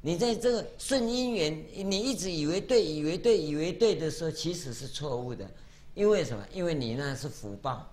[0.00, 5.48] 你在这个顺因缘，你一直以为对、以为对、以为对的时候，其实是错误的。
[5.94, 6.42] 因为什么？
[6.54, 7.86] 因为你那是福报，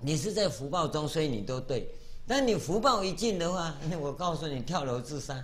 [0.00, 1.88] 你是在福报中，所以你都对。
[2.26, 5.42] 但你福报一尽的话，我告诉你，跳楼自杀，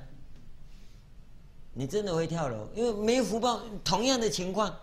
[1.72, 3.62] 你真的会跳楼，因为没福报。
[3.82, 4.78] 同样的情况，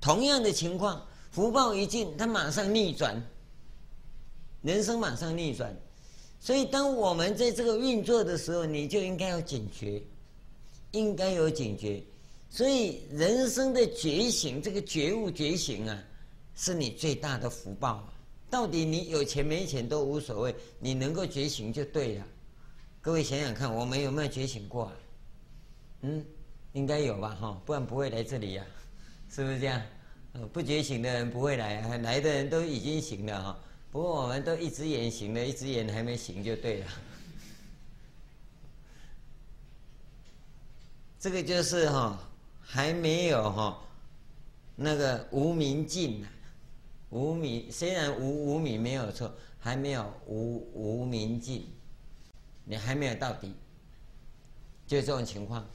[0.00, 3.20] 同样的情况，福报一尽，它马上逆转，
[4.66, 5.72] 人生马上逆转。
[6.40, 10.02] 所以，当我们在这个运作的时候，你就应该有警觉，
[10.90, 12.02] 应该有警觉。
[12.50, 16.02] 所以人生的觉醒，这个觉悟觉醒啊，
[16.56, 18.12] 是你最大的福报。
[18.50, 22.26] 到底你有钱没钱都无所谓，你能够觉醒就对了。
[23.00, 24.92] 各位想想看，我们有没有觉醒过啊？
[26.02, 26.24] 嗯，
[26.72, 28.66] 应该有吧，哈，不然不会来这里呀，
[29.30, 29.80] 是不是这样？
[30.52, 33.60] 不觉醒的人不会来，来的人都已经醒了哈。
[33.96, 36.86] 不过我们都一只眼醒了，一只眼还没醒就对了。
[41.18, 42.20] 这个就是哈。
[42.60, 43.80] 还没有哈，
[44.74, 46.28] 那个无明尽啊？
[47.08, 51.66] 无明虽然无无明没有错，还没有无无明尽，
[52.64, 53.54] 你还没有到底，
[54.86, 55.66] 就这种情况。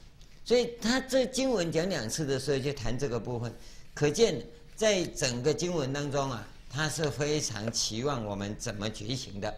[0.44, 3.52] 所以他这经文讲两次的时候就谈这个部分，
[3.94, 4.40] 可见
[4.76, 9.54] 在整个经文当中啊，他是非常期望我们怎么觉醒的。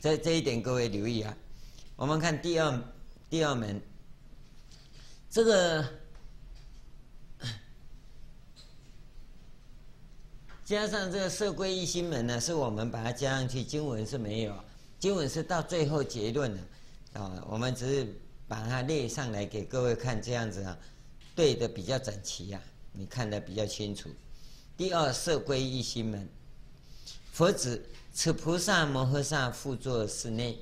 [0.00, 1.36] 这这一点各位留意啊。
[1.96, 2.82] 我们看第二
[3.28, 3.78] 第二门，
[5.28, 5.84] 这个。
[10.64, 14.54] 加上这个摄归一心门呢，是我们把它加上去，经文是没有，
[14.98, 16.62] 经文是到最后结论的，
[17.20, 18.14] 啊，我们只是
[18.48, 20.78] 把它列上来给各位看，这样子啊，
[21.34, 24.08] 对的比较整齐呀，你看得比较清楚。
[24.80, 26.26] 第二，摄归一心门，
[27.32, 30.56] 佛子此菩萨摩诃萨复作是念，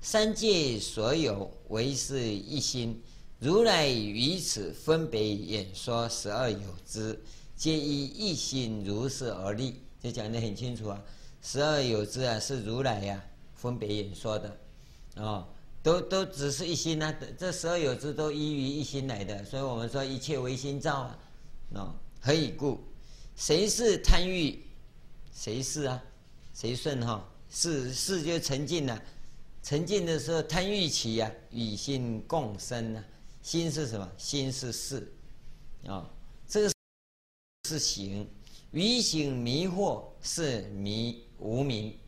[0.00, 3.00] 三界所有唯是一心，
[3.38, 7.22] 如来于此分别演说十二有支。
[7.54, 11.00] 皆依一心如是而立，这讲得很清楚啊。
[11.40, 13.22] 十二有支啊，是如来呀、
[13.54, 14.58] 分别演说的，
[15.14, 15.46] 哦，
[15.80, 17.16] 都都只是一心啊。
[17.38, 21.18] 这十二有支都依于一心来的，所以我们说一切唯心造啊。
[21.74, 22.80] 哦，何以故？
[23.36, 24.62] 谁是贪欲？
[25.34, 26.02] 谁是啊？
[26.54, 27.28] 谁顺哈？
[27.50, 29.02] 是是就沉静了，
[29.62, 33.04] 沉静的时候贪欲起呀，与心共生啊。
[33.42, 34.10] 心是什么？
[34.16, 35.12] 心是事
[35.86, 36.10] 啊、
[36.48, 36.74] 这个。
[37.66, 38.28] 是行，
[38.72, 41.98] 于行迷惑是迷无明，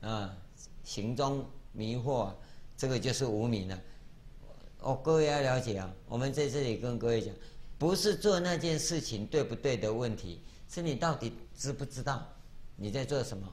[0.00, 0.36] 啊，
[0.82, 2.34] 行中迷惑，
[2.76, 3.80] 这个就是无明了。
[4.80, 7.32] 哦，各位要了解啊，我们在这里跟各位讲，
[7.78, 12.26] 不是做那件事情对不对的问题，是你到底知不知道
[12.76, 13.52] 你在做什么？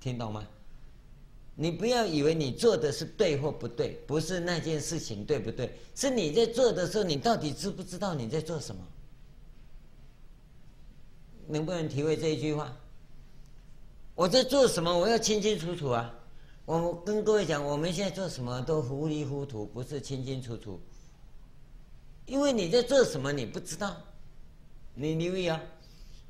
[0.00, 0.46] 听懂吗？
[1.56, 8.84] 你不要以为你做的是对或不对，不是那件事情对不对，是你在做的时候，你到底知不知道你在做什么？
[11.46, 12.76] 能不能体会这一句话？
[14.16, 14.98] 我在做什么？
[14.98, 16.12] 我要清清楚楚啊！
[16.66, 20.80] 我跟各位讲，我们现在做什么都糊里糊涂，不是清清楚楚。
[22.26, 23.96] 因为你在做什么，你不知道。
[24.94, 25.60] 你留意啊，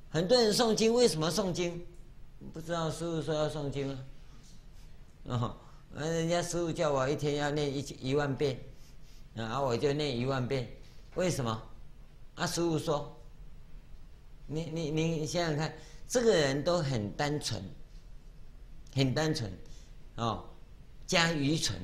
[0.08, 1.86] 很多人诵经，为什么诵经？
[2.52, 4.04] 不知道师父说要诵经啊。
[5.24, 5.56] 哦，
[5.94, 8.58] 人家师父叫我一天要念一一万遍，
[9.34, 10.68] 然后我就念一万遍。
[11.14, 11.62] 为什么？
[12.34, 13.16] 啊，师父说，
[14.46, 15.72] 你你你想想看，
[16.08, 17.62] 这个人都很单纯，
[18.94, 19.52] 很单纯，
[20.16, 20.44] 哦，
[21.06, 21.78] 加愚蠢。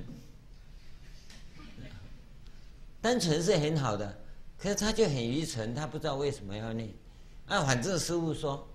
[3.00, 4.18] 单纯是很好的，
[4.58, 6.88] 可是他就很愚蠢，他不知道为什么要念。
[7.46, 8.68] 啊，反正师父说，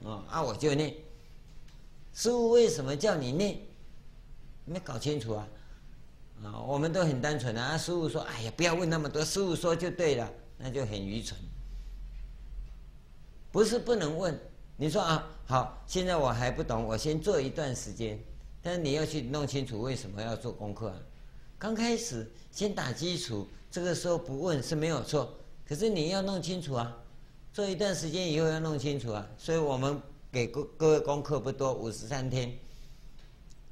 [0.00, 0.94] 哦，啊，我就念。
[2.14, 3.58] 师父为什么叫你念？
[4.64, 5.48] 没搞清楚啊！
[6.44, 7.76] 啊，我们都很单纯啊。
[7.76, 11.38] 师父说：“哎呀，不要问那么多，师父说就对了。”那就很愚蠢。
[13.52, 14.38] 不是不能问，
[14.76, 18.18] 你说啊，好，现在我还不懂，我先做一段时间。
[18.60, 20.96] 但是你要去弄清楚为什么要做功课啊。
[21.58, 25.34] 刚开始先打基础，这个时候不问是没有错。
[25.66, 26.96] 可是你要弄清楚啊，
[27.52, 29.28] 做一段时间以后要弄清楚啊。
[29.36, 32.56] 所以我们给各各位功课不多，五十三天。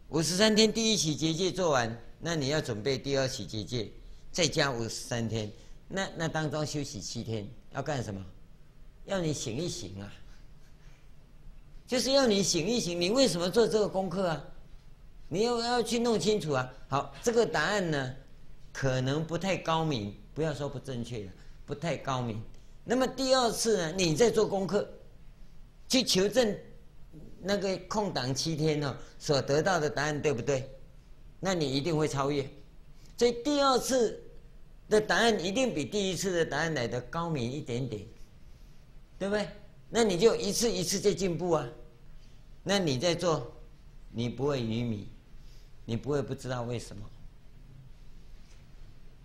[0.08, 3.90] 五十三天第一期结界做完，那你要准备第二期结界，
[4.32, 5.50] 再加五十三天。
[5.88, 8.20] 那那当中休息七天，要干什么？
[9.04, 10.12] 要你醒一醒啊！
[11.86, 14.44] 就是要你醒一醒，你为什么做这个功课啊？
[15.28, 16.72] 你要要去弄清楚啊！
[16.88, 18.14] 好，这个答案呢，
[18.72, 21.32] 可能不太高明，不要说不正确了，
[21.64, 22.40] 不太高明。
[22.84, 24.88] 那么第二次呢，你在做功课，
[25.88, 26.56] 去求证
[27.40, 30.70] 那个空档七天哦，所得到的答案对不对？
[31.40, 32.48] 那你一定会超越。
[33.16, 34.22] 所以第二次
[34.88, 38.06] 的答案一定比第一次的答案来得高明一点点，
[39.18, 39.48] 对不对？
[39.90, 41.68] 那你就一次一次在进步啊。
[42.62, 43.52] 那你在做，
[44.12, 45.08] 你不会愚迷。
[45.86, 47.08] 你不会不知道为什么？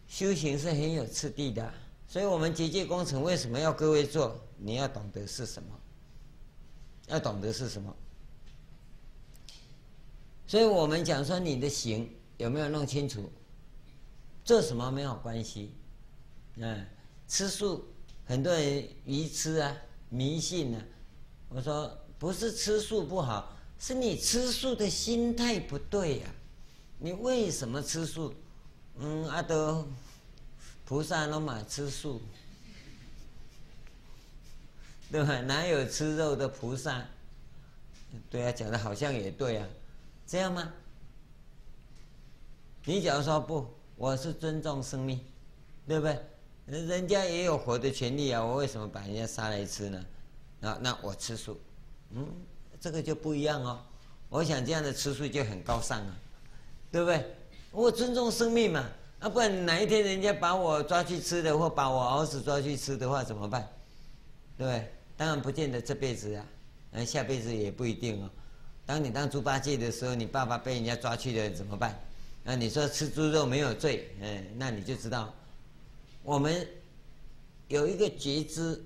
[0.08, 1.74] 修行是很有次第的，
[2.08, 4.40] 所以我们结界工程为什么要各位做？
[4.58, 5.70] 你要懂得是什么？
[7.08, 7.96] 要懂得是什么？
[10.46, 13.32] 所以我们讲说你的行有没有弄清楚？
[14.44, 15.74] 做什么没有关系。
[16.58, 16.86] 嗯，
[17.28, 17.86] 吃素，
[18.26, 19.76] 很多人愚痴啊，
[20.10, 20.84] 迷信啊。
[21.48, 26.41] 我说不是吃素不好，是你吃素的心态不对呀、啊。
[27.04, 28.32] 你为什么吃素？
[29.00, 29.84] 嗯，阿德
[30.86, 32.22] 菩萨都嘛吃素，
[35.12, 35.42] 对吧？
[35.42, 37.04] 哪有吃肉的菩萨？
[38.30, 39.68] 对啊，讲的好像也对啊，
[40.28, 40.72] 这样吗？
[42.86, 45.20] 你假如说不，我是尊重生命，
[45.88, 46.24] 对不对？
[46.68, 50.06] 人家也有活的权利啊，我为什么把人家杀来吃呢？
[50.60, 51.60] 那那我吃素，
[52.12, 52.28] 嗯，
[52.80, 53.84] 这个就不一样哦。
[54.30, 56.16] 我想这样的吃素就很高尚啊。
[56.92, 57.26] 对不对？
[57.72, 58.86] 我尊重生命嘛，
[59.20, 63.68] 啊，不然哪一天人家把我抓去吃的，或把我儿子抓去吃的话，怎么办？
[64.58, 64.92] 对不对？
[65.16, 66.46] 当然不见得这辈子啊，
[66.92, 68.30] 嗯，下辈子也不一定哦。
[68.86, 71.98] 当你当猪八戒的时候，你爸爸被人家抓去了，怎么办？
[72.44, 75.34] 那你说吃猪肉没有罪，嗯，那你就知道，
[76.24, 76.68] 我们
[77.68, 78.84] 有一个觉知，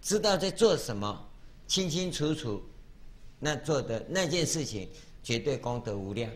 [0.00, 1.28] 知道在做什么，
[1.66, 2.62] 清清楚楚，
[3.40, 4.88] 那做的那件事情
[5.22, 6.30] 绝对功德无量。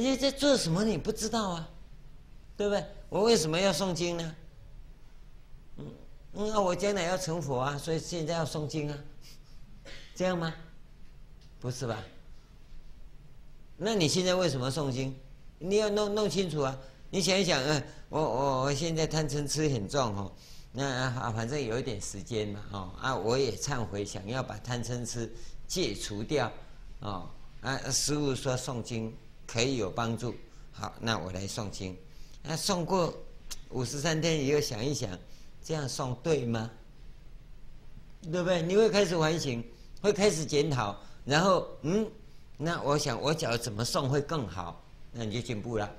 [0.00, 0.84] 你在做什么？
[0.84, 1.68] 你不知道啊，
[2.56, 2.84] 对不对？
[3.08, 4.36] 我为什么要诵经呢？
[5.76, 5.86] 嗯
[6.34, 8.98] 嗯，那我将来要成佛啊，所以现在要诵经啊，
[10.14, 10.54] 这样吗？
[11.60, 12.02] 不是吧？
[13.76, 15.14] 那你现在为什么诵经？
[15.58, 16.78] 你要弄弄清楚啊！
[17.10, 20.32] 你想一想，嗯，我我我现在贪嗔痴很重哦，
[20.72, 25.32] 那啊，反正有一点时间嘛，哦啊，我也忏悔，想要把贪嗔痴
[25.66, 26.52] 戒除掉，
[27.00, 27.28] 哦
[27.62, 29.12] 啊，师父说诵经。
[29.48, 30.34] 可以有帮助，
[30.70, 31.96] 好，那我来诵经。
[32.42, 33.12] 那诵过
[33.70, 35.18] 五十三天以后，想一想，
[35.64, 36.70] 这样诵对吗？
[38.30, 38.60] 对不对？
[38.60, 39.64] 你会开始反省，
[40.02, 40.94] 会开始检讨，
[41.24, 42.06] 然后嗯，
[42.58, 45.90] 那我想我讲怎么诵会更好，那你就进步了。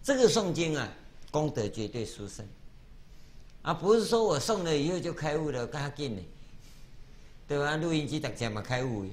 [0.00, 0.88] 这个诵经啊，
[1.32, 2.46] 功德绝对殊胜，
[3.62, 6.22] 啊不是说我诵了以后就开悟了，赶紧的，
[7.48, 7.76] 对吧？
[7.76, 9.10] 录音机大家嘛开悟呀，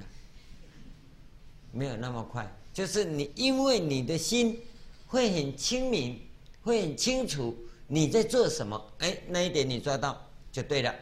[1.71, 2.47] 没有那么快。
[2.75, 4.59] 就是你，因为你的心
[5.07, 6.19] 会很清明，
[6.61, 7.57] 会很清楚
[7.87, 8.93] 你在做什么。
[8.97, 10.21] 哎，那一点你抓到
[10.51, 10.93] 就对了。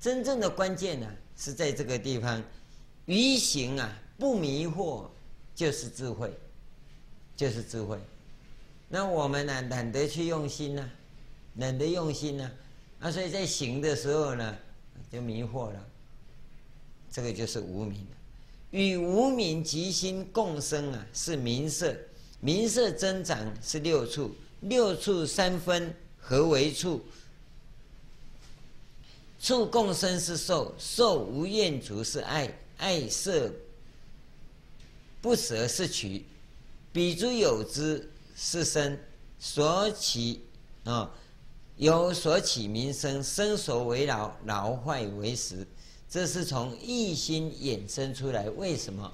[0.00, 2.42] 真正的关键呢、是在这个地方，
[3.04, 5.06] 愚行啊不迷惑，
[5.54, 6.32] 就是智慧，
[7.36, 7.98] 就是智慧。
[8.88, 10.90] 那我们呢，懒得去用心呢、
[11.56, 12.50] 懒得用心呢、
[12.98, 14.56] 啊，啊，所以在行的时候呢，
[15.12, 15.86] 就迷惑了。
[17.12, 18.06] 这个就是无明，
[18.70, 21.94] 与无明极心共生啊，是名色，
[22.40, 27.02] 名色增长是六处，六处三分合为处，
[29.40, 33.50] 处共生是受，受无厌足是爱，爱色
[35.20, 36.24] 不舍是取，
[36.92, 38.10] 彼诸有之。
[38.38, 38.98] 是生
[39.38, 40.42] 所起
[40.84, 41.10] 啊、哦，
[41.78, 45.66] 由所起名生，生所为老，老坏为食，
[46.08, 48.48] 这是从一心衍生出来。
[48.50, 49.12] 为什么？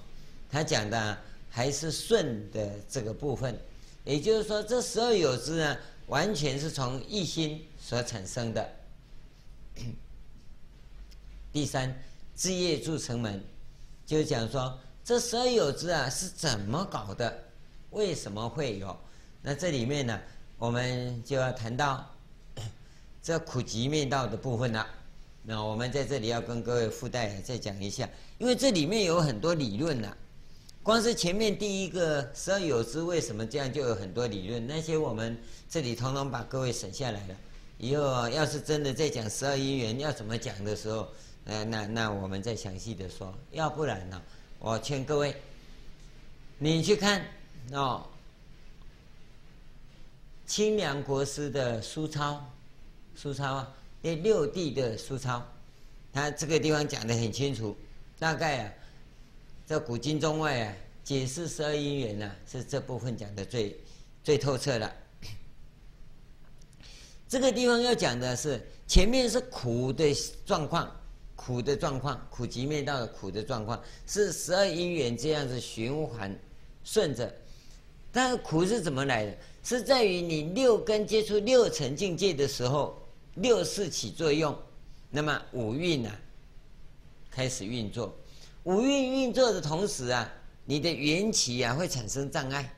[0.50, 1.18] 他讲的
[1.48, 3.58] 还是顺的这个部分，
[4.04, 5.76] 也就是说，这十二有支呢，
[6.06, 8.70] 完全是从一心所产生的。
[11.50, 11.98] 第三，
[12.34, 13.42] 自业助成门，
[14.04, 17.44] 就讲说这十二有支啊是怎么搞的？
[17.90, 18.94] 为什么会有？
[19.40, 20.20] 那这里面呢，
[20.58, 22.10] 我们就要谈到
[23.22, 24.86] 这苦集灭道的部分了。
[25.44, 30.16] 那我们在这里要跟各位附带再讲一下，因为这里面有很多理论呐。
[30.82, 34.66] 光是前面第一个十二有支为什么这样，就有很多理论。
[34.66, 35.36] 那些我们
[35.68, 37.36] 这里统统把各位省下来了。
[37.78, 41.08] 以后要是真的在讲十二因缘要怎么讲的时候，
[41.44, 43.34] 呃，那那我们再详细的说。
[43.50, 44.22] 要不然呢，
[44.58, 45.34] 我劝各位，
[46.58, 47.24] 你去看
[47.72, 48.06] 哦。
[50.44, 52.44] 清凉国师的书钞，
[53.16, 53.72] 书钞啊，
[54.02, 55.40] 那六地的书钞，
[56.12, 57.74] 他这个地方讲得很清楚。
[58.18, 58.72] 大概啊，
[59.66, 63.80] 这古今中外啊，解释十二因缘呢，是这部分讲得最
[64.22, 64.92] 最透彻了。
[67.28, 70.94] 这个地方要讲的是前面是苦的状况，
[71.36, 76.36] 苦的状况，苦集灭道的苦的状况，是十二因缘这样子循环
[76.84, 77.32] 顺着。
[78.12, 79.34] 但是苦是怎么来的？
[79.64, 83.01] 是在于你六根接触六尘境界的时候，
[83.34, 84.56] 六识起作用，
[85.10, 86.14] 那么五蕴啊
[87.30, 88.14] 开始运作。
[88.64, 90.30] 五蕴运作的同时啊，
[90.64, 92.74] 你的缘起啊会产生障碍。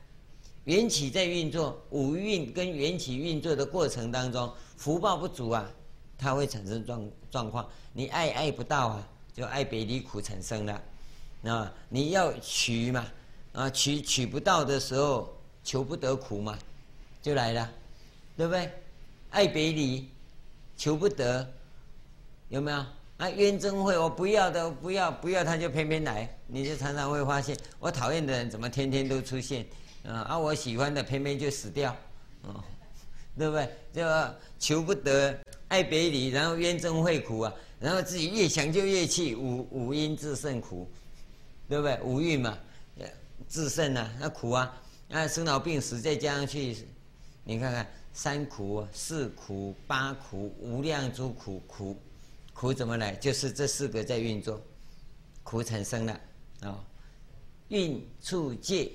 [0.64, 5.70] 缘起在运作，五蕴跟缘起运作的过程当中，福报不足啊，
[6.16, 7.68] 它会产生状状况。
[7.92, 10.82] 你爱爱不到啊，就爱别离苦产生了。
[11.42, 13.06] 那你要取嘛，
[13.52, 16.58] 啊取取不到的时候，求不得苦嘛。
[17.20, 17.70] 就来了，
[18.36, 18.70] 对不对？
[19.30, 20.08] 爱别离，
[20.76, 21.48] 求不得，
[22.48, 22.84] 有没有？
[23.16, 26.28] 啊，冤憎会，我不要的，不要，不要，他就偏偏来。
[26.48, 29.64] 你就常常会发现，我讨厌的人怎么天天都出现？
[30.04, 31.96] 啊，啊，我喜欢的偏偏就死掉，
[32.42, 32.62] 哦，
[33.38, 33.68] 对不对？
[33.92, 40.90] 就求不得，爱别离，然后冤憎会苦啊，然后自己越想就越气，五五阴炽盛苦，
[41.68, 41.98] 对不对？
[42.02, 42.58] 五欲嘛，
[43.46, 46.76] 自胜啊，那苦啊，啊，生老病死再加上去。
[47.44, 47.86] 你看看
[48.16, 51.96] 三苦、四苦、八苦、无量诸苦，苦
[52.52, 53.12] 苦怎么来？
[53.16, 54.60] 就是这四个在运作，
[55.42, 56.12] 苦产生了
[56.60, 56.78] 啊、哦。
[57.70, 58.88] 蕴处界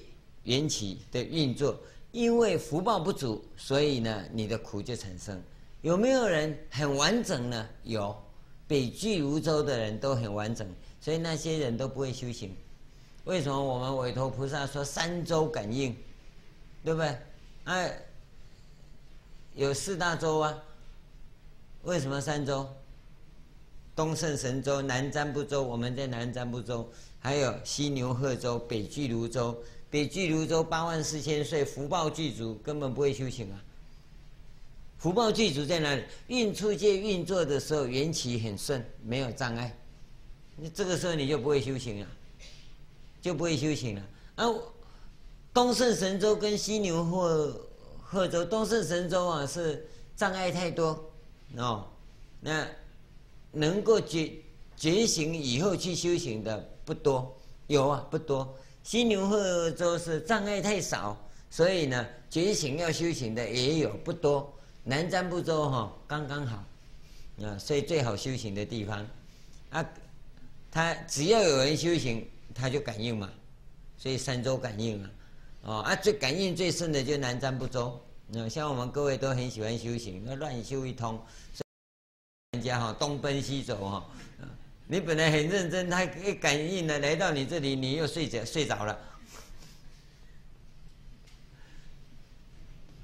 [0.44, 1.78] 缘起的运作，
[2.14, 5.40] 因为福报不足，所以呢，你的苦就产生。
[5.82, 7.70] 有没有人很完整呢？
[7.84, 8.16] 有，
[8.70, 10.66] 北俱芦洲的人都很完整，
[11.02, 12.56] 所以那些人都不会修行。
[13.26, 15.94] 为什么我们韦驮菩萨说三周感应，
[16.86, 17.18] 对不对？
[17.66, 18.02] 哎。
[19.60, 20.58] 有四大洲啊，
[21.84, 22.66] 为什么三洲？
[23.94, 26.90] 东胜神州、南瞻部洲，我们在南瞻部洲，
[27.20, 29.62] 还有西牛贺洲、北俱芦洲。
[29.90, 33.62] 北俱芦洲八万四千岁，福报具足，根本不会修行啊。
[34.98, 36.04] 福报具足在哪里？
[36.28, 39.78] 运处界运作的时候，缘起很顺，没有障碍。
[40.56, 42.08] 你这个时候你就不会修行了，
[43.22, 44.02] 就不会修行了。
[44.36, 44.46] 啊，
[45.54, 47.66] 东胜神州跟西牛贺。
[48.12, 51.12] 贺州东胜神州啊，是障碍太多
[51.56, 51.88] 哦。
[52.42, 52.68] 那
[53.52, 54.34] 能够觉
[54.76, 57.38] 觉醒以后去修行的不多，
[57.68, 58.58] 有啊不多。
[58.82, 61.16] 西牛贺州是障碍太少，
[61.52, 64.52] 所以呢，觉醒要修行的也有不多。
[64.84, 66.64] 南瞻部洲哈刚刚好
[67.44, 69.06] 啊，所以最好修行的地方
[69.70, 69.88] 啊，
[70.72, 73.30] 他只要有人修行，他就感应嘛，
[74.00, 75.10] 所以三洲感应啊。
[75.64, 78.00] 哦啊，最感应最深的就南瞻部洲。
[78.28, 81.20] 那像我们各位都很喜欢修行，那乱修一通，
[82.52, 84.06] 人家哈东奔西走哈。
[84.88, 88.98] 你本来很认真，他一感应呢，来到你这里，你又睡着睡着了。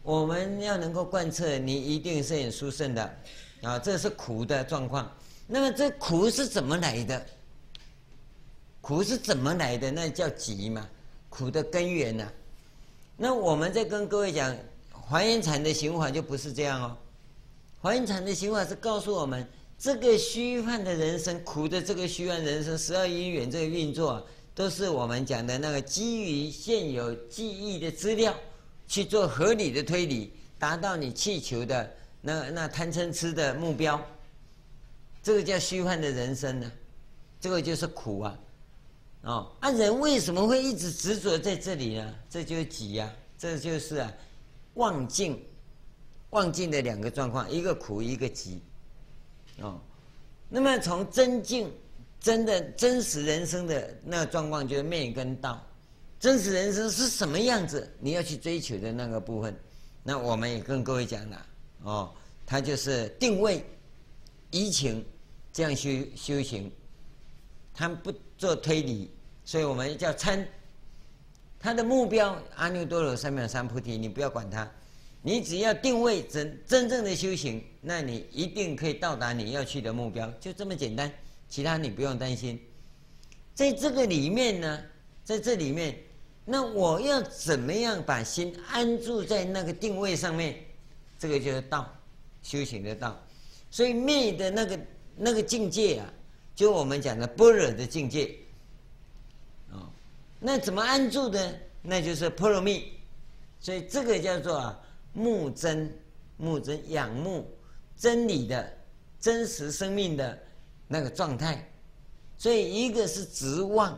[0.02, 3.18] 我们要能够贯彻，你一定是很殊胜的
[3.64, 3.80] 啊！
[3.80, 5.12] 这是苦的状况。
[5.48, 7.26] 那么这苦是怎么来的？
[8.82, 9.92] 苦是怎么来的？
[9.92, 10.88] 那叫集嘛。
[11.30, 12.34] 苦的根源呢、啊。
[13.18, 14.56] 那我们在跟各位讲，
[14.92, 16.98] 还原禅的行法就不是这样哦。
[17.82, 19.48] 还原禅的行法是告诉我们，
[19.78, 28.34] 这个虚幻的人生，苦的这个虚幻人生，十二因缘这个运作，都是我们讲的那个基于现有记忆的资料
[28.88, 31.90] 去做合理的推理，达到你气求的
[32.22, 34.02] 那那贪嗔痴的目标。
[35.24, 36.72] 这个叫虚幻的人生呢，
[37.40, 38.38] 这个就是苦啊，
[39.26, 42.16] 哦，啊，人为什么会一直执着在这里呢？
[42.30, 44.14] 这就是集呀，这就是啊，
[44.76, 45.44] 妄境，
[46.30, 48.62] 妄境的两个状况，一个苦，一个急，
[49.60, 49.82] 哦，
[50.48, 51.72] 那么从真境，
[52.20, 55.60] 真的真实人生的那个状况，就是面跟道，
[56.20, 57.92] 真实人生是什么样子？
[58.00, 59.58] 你要去追求的那个部分，
[60.04, 61.46] 那我们也跟各位讲了，
[61.82, 62.14] 哦，
[62.46, 63.66] 它就是定位，
[64.52, 65.04] 移情。
[65.52, 66.70] 这样修修行，
[67.76, 69.12] 他不做推理，
[69.44, 70.48] 所以我们叫参。
[71.60, 74.72] 他的目标阿耨多罗三藐三菩提，你不要管他，
[75.22, 81.12] 你只要定位真真正的修行，那你一定可以到达你要去的目标，就这么简单。
[81.50, 82.60] 其他你不用担心。
[83.54, 84.82] 在这个里面呢，
[85.24, 85.98] 在这里面，
[86.46, 90.56] 那我要怎么样把心安住在那个定位上面？
[91.20, 91.94] 这个就是道，
[92.42, 93.22] 修行的道。
[93.70, 94.80] 所以灭的那个。
[95.18, 96.14] 那个境界啊，
[96.56, 98.34] 就我们讲的般若的境界，
[99.72, 99.90] 哦，
[100.40, 101.60] 那怎么安住的？
[101.82, 102.94] 那就是波罗蜜，
[103.60, 104.80] 所以这个叫做啊，
[105.14, 105.96] 慕真，
[106.38, 107.48] 慕真仰慕
[107.96, 108.74] 真理的
[109.20, 110.40] 真实生命的
[110.88, 111.70] 那个状态。
[112.38, 113.98] 所以一个是执妄，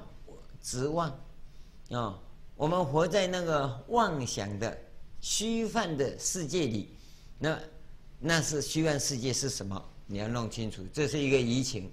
[0.62, 1.10] 执妄，
[1.92, 2.20] 啊、
[2.56, 4.78] 我们活在那个妄想的
[5.22, 6.90] 虚幻的世界里，
[7.40, 7.60] 那
[8.20, 9.82] 那是虚幻世界是什么？
[10.08, 11.90] 你要弄清楚，这是一个移情，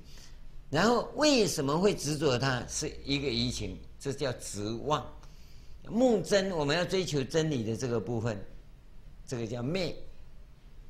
[0.75, 3.79] 然后为什么会执着它是一个疑情？
[4.01, 5.07] 这叫执妄。
[5.89, 8.45] 慕真，我们要追求真理的这个部分，
[9.25, 9.95] 这个叫灭。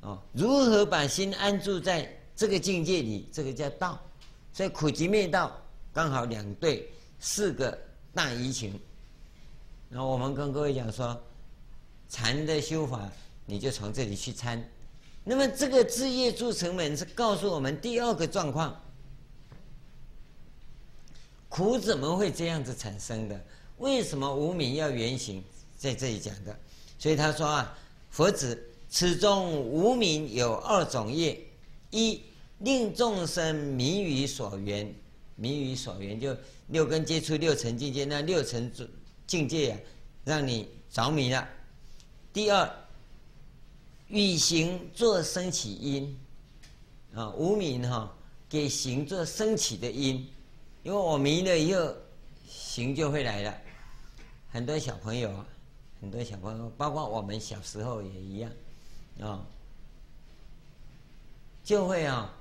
[0.01, 3.29] 哦，如何把心安住在这个境界里？
[3.31, 4.01] 这个叫道。
[4.51, 5.55] 所以苦集灭道
[5.93, 7.77] 刚好两对，四个
[8.11, 8.73] 大疑情。
[9.87, 11.15] 然后我们跟各位讲说，
[12.09, 13.07] 禅的修法，
[13.45, 14.67] 你就从这里去参。
[15.23, 18.81] 那么这个智业助成门是告诉我们第二个状况：
[21.55, 23.45] 苦怎么会这样子产生的？
[23.77, 25.41] 为什么无明要缘行？
[25.77, 26.59] 在这里讲的。
[26.99, 27.77] 所以他说啊，
[28.09, 31.39] 佛子此中无明有二种业：
[31.91, 32.21] 一
[32.59, 34.93] 令众生迷于所缘，
[35.37, 36.35] 迷于所缘就
[36.67, 38.69] 六根接触六尘境界，那六尘
[39.25, 39.79] 境界啊，
[40.25, 41.47] 让你着迷了。
[42.33, 42.69] 第二。
[44.09, 46.19] 与行作生起因，
[47.13, 48.13] 啊，无明哈
[48.49, 50.27] 给行做生起的因，
[50.85, 51.91] 因为我迷了以后，
[52.47, 53.57] 行就会来了。
[54.51, 55.43] 很多小朋友啊，
[55.99, 58.51] 很多小朋友，包括我们小时候也一样，
[59.19, 59.43] 啊，
[61.63, 62.31] 就会啊，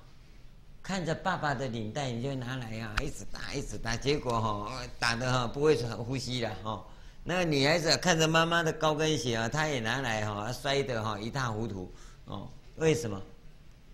[0.83, 6.85] 看着爸爸的领带，你就拿来啊，一直打，一直打，结果哈，打的哈不会呼吸了哈。
[7.25, 11.91] 那个女孩子看着妈妈的高跟鞋啊，她也拿来哈，摔得哈一塌糊涂
[12.27, 12.47] 哦。
[12.77, 13.19] 为什么？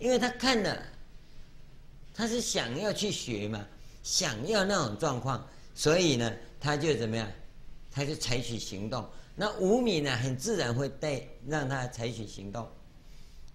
[0.00, 0.76] 因为她看了，
[2.12, 3.64] 她是想要去学嘛，
[4.02, 7.28] 想要那种状况，所以呢，他就怎么样？
[7.90, 9.08] 他就采取行动。
[9.34, 12.68] 那无明呢，很自然会带让他采取行动。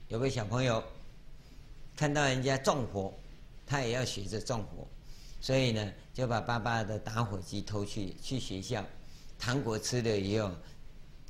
[0.08, 0.84] 有个小朋友
[1.96, 3.14] 看到人家纵火，
[3.66, 4.88] 他也要学着纵火，
[5.40, 8.84] 所以呢，就把爸爸的打火机偷去去学校。
[9.38, 10.52] 糖果吃了以后，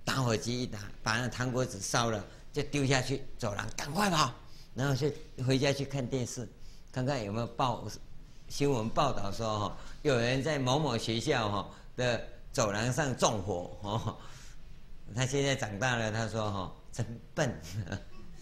[0.03, 4.34] 打火机一打，把那糖果纸烧了，就丢下去走廊，赶快跑，
[4.74, 5.11] 然后就
[5.43, 6.47] 回家去看电视，
[6.91, 7.88] 看看有没有报
[8.47, 14.17] 新闻报道说哈，有人在某某学校哈的走廊上纵火哦。
[15.13, 17.53] 他现在长大了，他说哈真笨，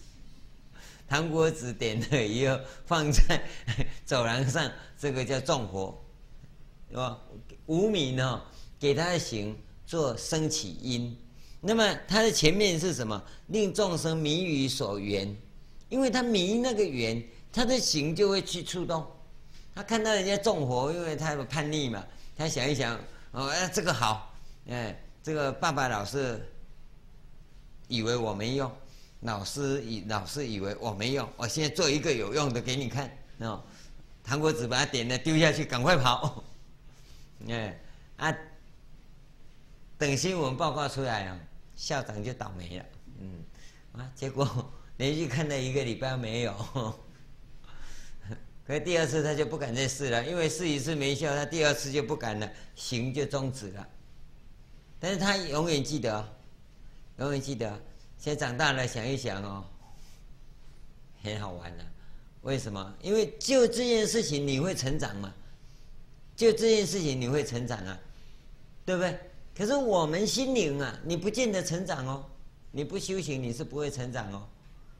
[1.08, 3.42] 糖果纸点了以后放在
[4.04, 5.98] 走廊上，这个叫纵火，
[6.90, 7.18] 是吧？
[7.66, 8.42] 无明呢？
[8.78, 11.16] 给他的行做生起因，
[11.60, 13.20] 那么他的前面是什么？
[13.48, 15.34] 令众生迷于所缘，
[15.88, 19.06] 因为他迷那个缘，他的行就会去触动。
[19.74, 22.04] 他看到人家纵火，因为他有叛逆嘛，
[22.36, 22.98] 他想一想，
[23.32, 24.34] 哦，哎，这个好，
[24.68, 26.46] 哎，这个爸爸老是
[27.88, 28.70] 以为我没用，
[29.20, 33.62] 老师以老师以为我没用，我现在做一个有用的给你看，哦，
[34.22, 36.44] 糖果纸把它点了，丢下去，赶快跑，
[37.48, 37.78] 哎，
[38.16, 38.34] 啊。
[39.96, 41.38] 等新闻报告出来啊，
[41.76, 42.84] 校长就倒霉了，
[43.20, 43.44] 嗯，
[43.92, 44.44] 啊，结果
[44.96, 46.52] 连续看了一个礼拜没有，
[48.66, 53.88] 可是第二次他就不敢再试了，因为试一次没效，他第二次就不敢了，行就终止了，
[54.98, 56.36] 但是他永远记得，
[57.18, 57.68] 永远记得。
[58.16, 59.64] 现在长大了想一想哦，
[61.22, 61.84] 很好玩的。
[62.40, 62.94] 为什么？
[63.02, 65.34] 因为就这件事情你会成长嘛，
[66.34, 68.00] 就这件事情你会成长啊，
[68.86, 69.18] 对不对？
[69.54, 72.24] 可是我们心灵啊，你不见得成长哦，
[72.70, 74.48] 你不修行你是不会成长哦。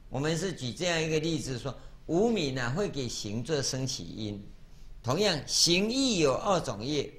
[0.09, 1.75] 我们是举这样一个例子说，
[2.07, 4.43] 无明啊会给行做生起因，
[5.01, 7.11] 同样行亦有二种业，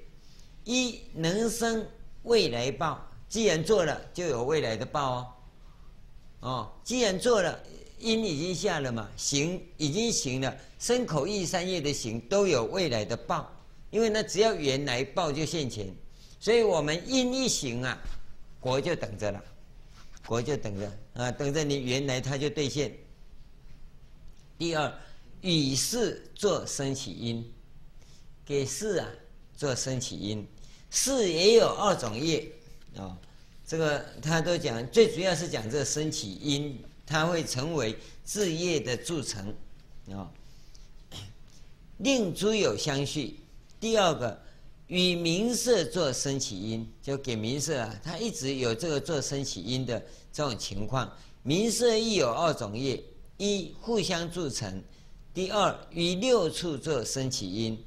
[0.63, 1.85] 一能生
[2.23, 5.27] 未来报，既然做了就有未来的报哦。
[6.39, 7.59] 哦，既然做了，
[7.99, 13.51] 因已经下了嘛，行已经行了，身口意三业的行都有未来的报，
[13.89, 15.93] 因为呢只要缘来报就现前。
[16.39, 17.97] 所以我们因一行啊，
[18.59, 19.43] 果就等着了，
[20.25, 22.95] 果就等着啊，等着你缘来它就兑现。
[24.57, 24.93] 第二，
[25.41, 27.45] 与事做生起因，
[28.45, 29.07] 给事啊
[29.55, 30.45] 做生起因，
[30.89, 32.51] 事也有二种业
[32.95, 33.17] 啊、哦，
[33.65, 39.47] 这个他都讲，最主要是讲这个生起因，它会成为自业的铸成
[40.09, 40.31] 啊、哦，
[41.99, 43.39] 令诸有相续。
[43.79, 44.45] 第二个。
[44.87, 50.01] 与名色做生起因，就给名色啊，它一直有这个做生起因的
[50.31, 51.11] 这种情况。
[51.43, 53.03] 名色亦有二种业：
[53.37, 54.81] 一互相铸成；
[55.33, 57.83] 第二与六处做生起因。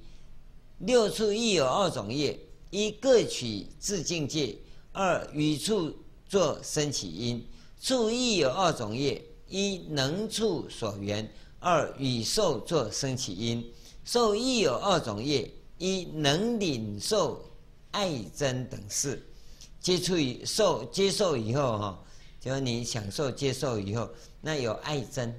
[0.78, 2.38] 六处亦有二种业：
[2.70, 4.56] 一各取自境界；
[4.92, 5.94] 二与处
[6.28, 7.46] 做生起因。
[7.80, 11.26] 处亦有二种业：一能处所缘；
[11.58, 13.72] 二与受做生起因。
[14.04, 15.50] 受亦有二种业。
[15.80, 17.42] 一能领受
[17.90, 19.26] 爱憎等事，
[19.80, 22.04] 接触与受接受以后哈，
[22.40, 24.08] 就是你享受接受以后，
[24.40, 25.30] 那有爱憎，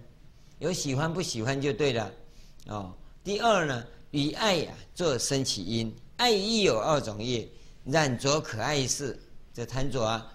[0.59, 2.11] 有喜欢不喜欢就对了
[2.67, 2.93] 哦。
[3.23, 7.49] 第二呢，与爱呀做生起因，爱亦有二种业，
[7.85, 9.19] 染着可爱事，
[9.51, 10.31] 这贪着啊。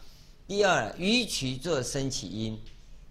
[0.49, 2.61] 第二与取做生起因，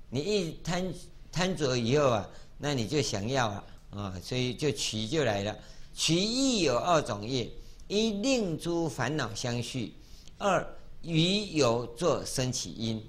[0.09, 0.93] 你一贪
[1.31, 5.57] 贪着以后啊，那你就想要啊啊，所以就取就来了。
[5.93, 7.49] 取亦有二种业：
[7.87, 9.93] 一令诸烦恼相续；
[10.37, 10.65] 二
[11.01, 13.01] 与有做生起因。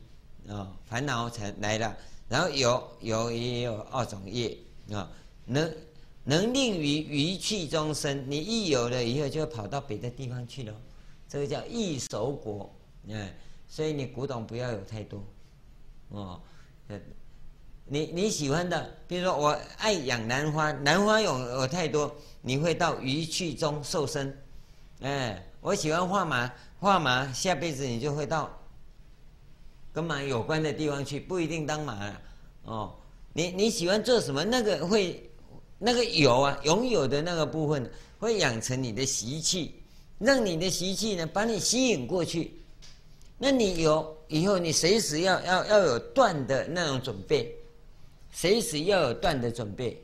[0.49, 1.97] 啊、烦恼才来了，
[2.29, 4.57] 然后有有也有二种业
[4.93, 5.11] 啊、
[5.45, 5.75] 能
[6.25, 8.25] 能令于余趣中生。
[8.31, 10.75] 你一有了以后，就跑到别的地方去了，
[11.29, 12.73] 这个叫易守果。
[13.09, 13.35] 哎，
[13.69, 15.23] 所以你古董不要有太多，
[16.09, 16.41] 哦，
[17.89, 22.15] 你你喜欢的，比如说我爱养兰花，兰花有有太多。
[22.43, 24.33] 你会到余趣中受生，
[25.01, 28.51] 哎，我喜欢画马，画马下辈子你就会到
[29.97, 32.13] 跟马有关的地方去，不一定当马，
[32.65, 32.95] 哦，
[33.33, 34.45] 你你喜欢做什么？
[34.45, 35.27] 那个会
[35.79, 39.75] 那个有啊，拥有的那个部分会养成你的习气，
[40.19, 42.61] 让你的习气呢把你吸引过去。
[43.39, 47.51] 那你有以后，你随时要要要有断的那种准备，
[48.31, 49.99] 随时要有断的准备，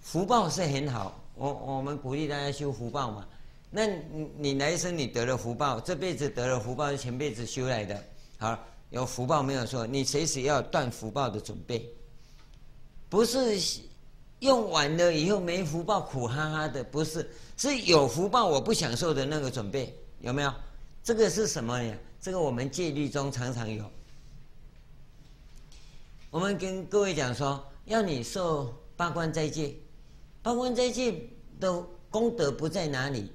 [0.00, 1.22] 福报是很好。
[1.34, 3.28] 我我们鼓励大家修福报嘛，
[3.70, 8.02] 那你你来生你得了福报，这辈子得了福报是前辈子修来的，
[8.38, 8.58] 好，
[8.90, 11.88] 有福报没有错，你随时要断福报的准备，
[13.08, 13.60] 不是
[14.40, 20.52] 用完了以后没福报苦哈哈的，不是，是有福报我不享受的那个准备，有没有？
[21.04, 21.94] 这个是什么呀？
[22.20, 23.84] 这个我们戒律中常常有，
[26.30, 29.74] 我们跟各位讲说，要你受八关斋戒。
[30.40, 31.28] 八关斋戒
[31.60, 33.30] 的功德不在哪里，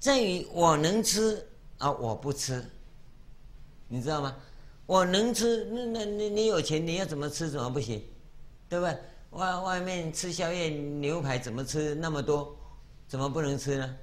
[0.00, 1.46] 在于我能吃
[1.78, 2.64] 啊，我不吃，
[3.86, 4.34] 你知道吗？
[4.86, 8.02] 我能吃，那那你你有钱，你要怎么吃怎么不行，
[8.68, 8.96] 对不对？
[9.30, 12.56] 外外面吃宵夜牛排怎么吃那么多，
[13.08, 13.96] 怎么不能吃呢？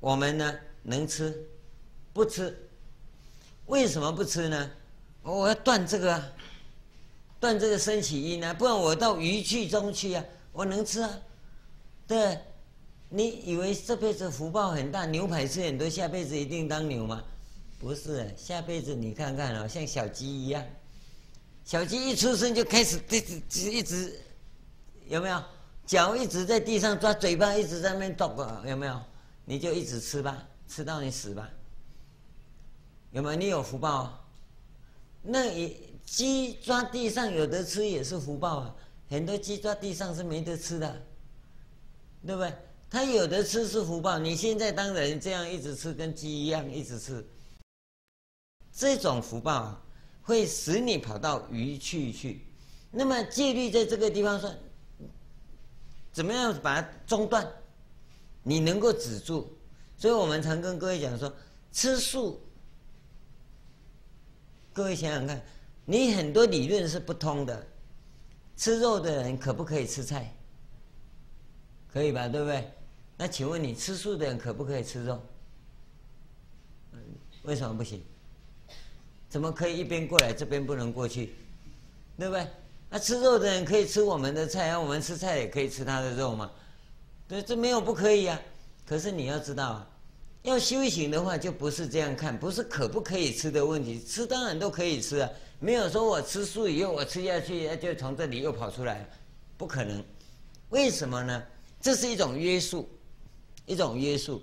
[0.00, 1.48] 我们呢能吃，
[2.12, 2.68] 不吃，
[3.66, 4.70] 为什么不吃呢？
[5.22, 6.32] 我要断这个啊，
[7.38, 11.10] 断这个生起因啊，不然我到余趣中去啊，我能吃啊。
[12.08, 12.36] 对，
[13.08, 17.22] 你以为这辈子福报很大，牛排吃很多，下辈子一定当牛吗？
[17.82, 20.64] 不是，下辈子你看看啊，像小鸡一样，
[21.64, 24.20] 小鸡一出生就开始一直一直，
[25.08, 25.42] 有没有？
[25.84, 29.02] 脚一直在地上抓，嘴巴一直在那边动，有没有？
[29.44, 31.50] 你就一直吃吧，吃到你死吧，
[33.10, 33.34] 有没有？
[33.36, 34.24] 你有福报，
[35.20, 35.76] 那也
[36.06, 38.76] 鸡抓地上有得吃也是福报啊，
[39.10, 41.02] 很多鸡抓地上是没得吃的。
[42.24, 42.52] 对不对？
[42.88, 47.26] 它有的吃是福报，你现在当人这样一直吃，跟鸡一样一直吃，
[48.72, 49.82] 这种福报啊
[50.22, 52.46] 会使你跑到余趣去。
[52.90, 54.52] 那么戒律在这个地方说，
[56.12, 57.46] 怎么样把它中断？
[58.42, 59.46] 你能够止住？
[59.96, 61.32] 所以我们常跟各位讲说，
[61.70, 62.40] 吃素
[64.72, 65.40] 各位想想看，
[65.84, 67.66] 你很多理论是不通的。
[68.56, 70.34] 吃肉的人可不可以吃菜？
[71.92, 72.72] 可以吧，对不对？
[73.16, 75.22] 那请问你吃素的人可不可以吃肉？
[77.44, 78.02] 为什么不行？
[79.32, 81.32] 怎么可以一边过来，这边不能过去？
[82.18, 82.46] 对不对？
[82.90, 86.50] 那吃肉的人可以吃我们的菜，我们吃菜也可以吃他的肉吗？
[87.26, 88.38] 对，这没有不可以啊。
[88.84, 89.90] 可是你要知道啊，
[90.42, 95.30] 要修行的话，就不是这样看，不是可不可以吃的问题，吃当然都可以吃啊。
[95.60, 99.06] 没有说我吃素以后我吃下去，就从这里又跑出来了，
[99.56, 100.04] 不可能。
[100.68, 101.42] 为什么呢？
[101.80, 102.86] 这是一种约束，
[103.64, 104.42] 一种约束，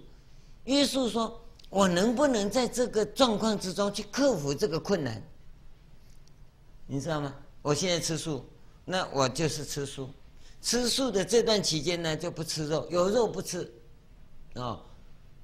[0.64, 1.40] 约束说
[1.70, 5.22] 我能不能在这个状况之中去克服这个困难？
[6.88, 7.36] 你知道吗？
[7.62, 8.44] 我现在吃素，
[8.86, 10.10] 那我就是吃素。
[10.62, 13.72] 吃素的这段期间呢，就不吃肉，有肉不吃。
[14.56, 14.84] 哦，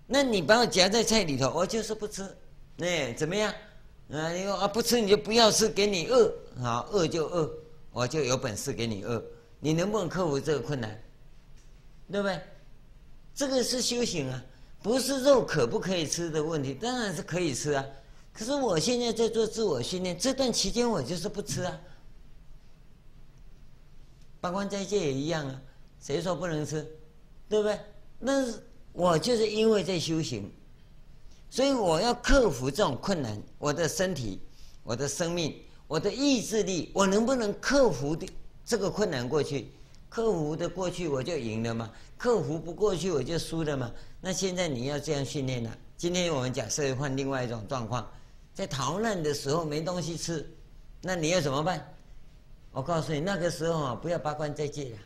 [0.08, 2.26] 那你把我夹在菜里头，我就是不吃。
[2.76, 3.54] 那怎么样？
[4.12, 7.50] 啊，你说啊，不吃你就不要吃，给你饿，好饿就饿，
[7.92, 9.24] 我就有本事给你饿。
[9.60, 11.00] 你能不能克服这个困难？
[12.12, 12.40] 对不对？
[13.34, 14.44] 这个是修行啊，
[14.86, 17.84] 不是肉可不可以吃的问题，当然是可以吃啊。
[18.32, 21.82] 可是我现在在做自我训练，这段期间我就是不吃啊。
[24.40, 25.60] 八关斋戒也一样啊，
[26.00, 26.88] 谁说不能吃？
[27.50, 27.80] 对不对？
[28.20, 28.62] 那是
[28.94, 30.52] 我就是因为在修行。
[31.50, 34.40] 所以我要克服这种困难，我的身体、
[34.84, 38.30] 我的生命、我的意志力，我能不能克服的
[38.64, 39.72] 这个困难过去？
[40.16, 43.92] 克服的过去我就赢了嘛，克服不过去我就输了嘛。
[44.22, 45.78] 那现在你要这样训练了。
[45.98, 48.10] 今天我们假设换另外一种状况，
[48.54, 50.50] 在逃难的时候没东西吃，
[51.02, 51.86] 那你要怎么办？
[52.72, 54.98] 我告诉你，那个时候啊，不要八关斋戒了，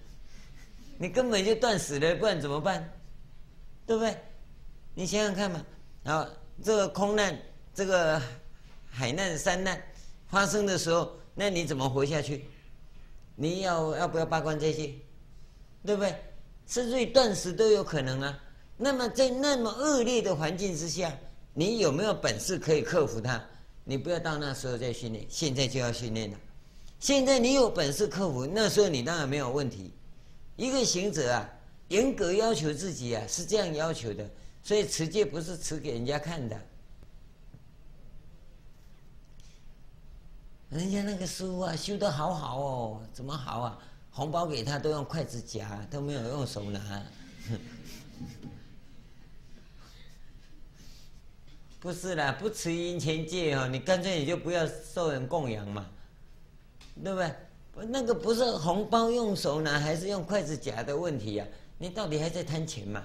[0.99, 2.87] 你根本就断死了，不然怎么办？
[3.87, 4.15] 对不对？
[4.93, 5.65] 你想想看嘛，
[6.03, 6.29] 然后。
[6.61, 7.35] 这个空难，
[7.73, 8.21] 这个
[8.91, 9.81] 海难、山难
[10.27, 12.45] 发生的时候，那你怎么活下去？
[13.41, 14.93] 你要要不要八关斋戒？
[15.85, 16.13] 对不对？
[16.67, 18.37] 甚至于断食都有可能啊。
[18.75, 21.17] 那么在那么恶劣的环境之下，
[21.53, 23.41] 你有没有本事可以克服它？
[23.85, 26.37] 你不要到那时候再训练，现在就要训练了。
[26.99, 29.93] 现在你有本事克服，那时候你当然没有问题。
[30.57, 31.49] 一个行者啊，
[31.87, 34.29] 严格要求自己啊，是这样要求的。
[34.61, 36.61] 所以持戒不是持给人家看的，
[40.69, 43.77] 人家那个师父啊，修得好好哦，怎么好啊？
[44.11, 47.03] 红包给他都用筷子夹，都没有用手拿。
[51.79, 55.87] 不是啦，不持银钱戒哦，你干脆你就不要受人供养嘛，
[57.03, 57.33] 对不对？
[57.87, 61.53] 那个不是红包用手拿还是用筷子夹的问题呀、啊？
[61.77, 63.01] 你到底还在贪钱嘛？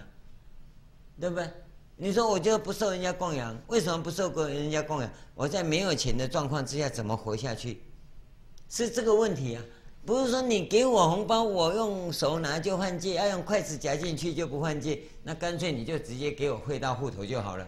[1.21, 1.49] 对不对？
[1.97, 5.11] 你说我就不受人家供养，为什么不受过人家供养？
[5.35, 7.81] 我在没有钱的状况之下怎么活下去？
[8.69, 9.63] 是这个问题啊！
[10.05, 17.67] 不是说你给我红包，我用手拿就换戒，要用筷子夹进去就不换戒，那干脆你就直接给我汇到户头就好了。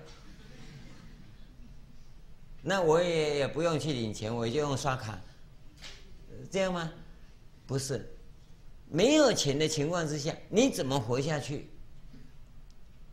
[2.63, 5.19] 那我也也不用去领钱，我就用刷卡，
[6.51, 6.93] 这样吗？
[7.67, 8.13] 不是，
[8.89, 11.71] 没有钱的情况之下，你怎么活下去？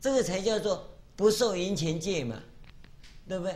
[0.01, 2.41] 这个才叫做不受银钱戒嘛，
[3.28, 3.55] 对不对？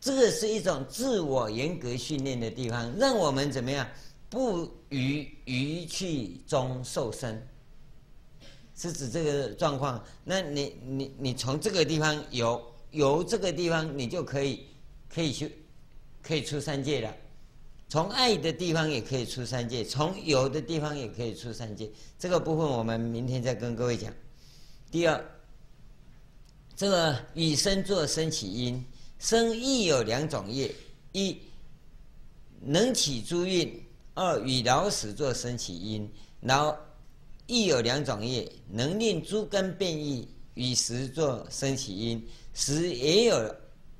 [0.00, 3.86] 这个是一种自我严格训练的地方，让我们怎么样
[4.30, 7.46] 不于余气中受身，
[8.74, 10.02] 是指这个状况。
[10.24, 14.64] 那你你你从这个地方由由这个地方，你就可以
[15.12, 15.52] 可以去
[16.22, 17.14] 可以出三界了。
[17.90, 21.90] 从爱的地方也可以出三界，从有的地方也可以出三界。
[22.18, 24.10] 这个部分我们明天再跟各位讲。
[24.90, 25.22] 第二。
[26.80, 28.82] 这个以生作生起因，
[29.18, 30.74] 生亦有两种业：
[31.12, 31.36] 一
[32.58, 33.68] 能起诸运；
[34.14, 36.10] 二与老死作生起因。
[36.40, 36.74] 老
[37.46, 42.26] 亦有两种业：能令诸根变异，与时作生起因。
[42.54, 43.54] 时也有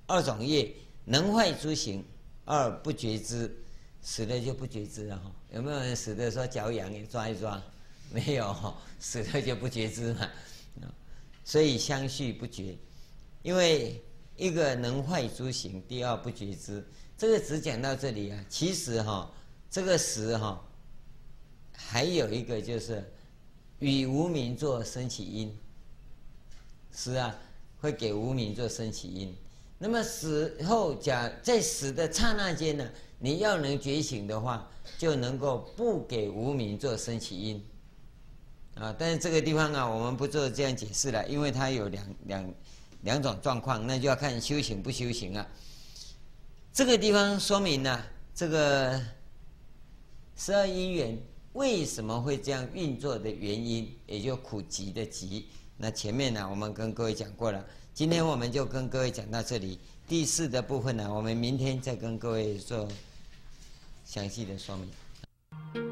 [0.07, 0.75] 二种业：
[1.05, 2.03] 能坏诸行，
[2.47, 3.55] 二不觉知。
[4.01, 5.31] 死了就不觉知了哈？
[5.53, 7.63] 有没有人死的说脚痒也抓一抓？
[8.11, 10.27] 没有，死了就不觉知嘛。
[11.45, 12.77] 所以相续不绝，
[13.43, 14.03] 因为
[14.37, 16.87] 一个能坏诸行，第二不觉知。
[17.17, 18.45] 这个只讲到这里啊。
[18.49, 19.31] 其实哈、哦，
[19.71, 20.61] 这个时哈、哦，
[21.73, 23.13] 还有一个就是
[23.79, 25.57] 与无明作生起因。
[26.93, 27.37] 是啊，
[27.81, 29.35] 会给无明作生起因。
[29.79, 37.65] 那么死后假，在死的刹那间呢，你要能觉醒的话，就能够不给无明作生起因。
[38.75, 42.55] 啊，但是这个地方啊，我们不做这样解释了，因为它有两两
[43.03, 45.47] 两种状况，那就要看修行不修行啊。
[46.73, 48.03] 这个地方说明呢
[48.35, 48.99] 这个
[50.37, 51.19] 十二因缘
[51.53, 55.49] 为什么会这样运作的原因，也就苦集的集。
[55.77, 57.63] 那前面呢，我们跟各位讲过了，
[57.93, 59.79] 今天我们就跟各位讲到这里。
[60.07, 62.89] 第四的部分呢，我们明天再跟各位做
[64.05, 65.90] 详细的说明。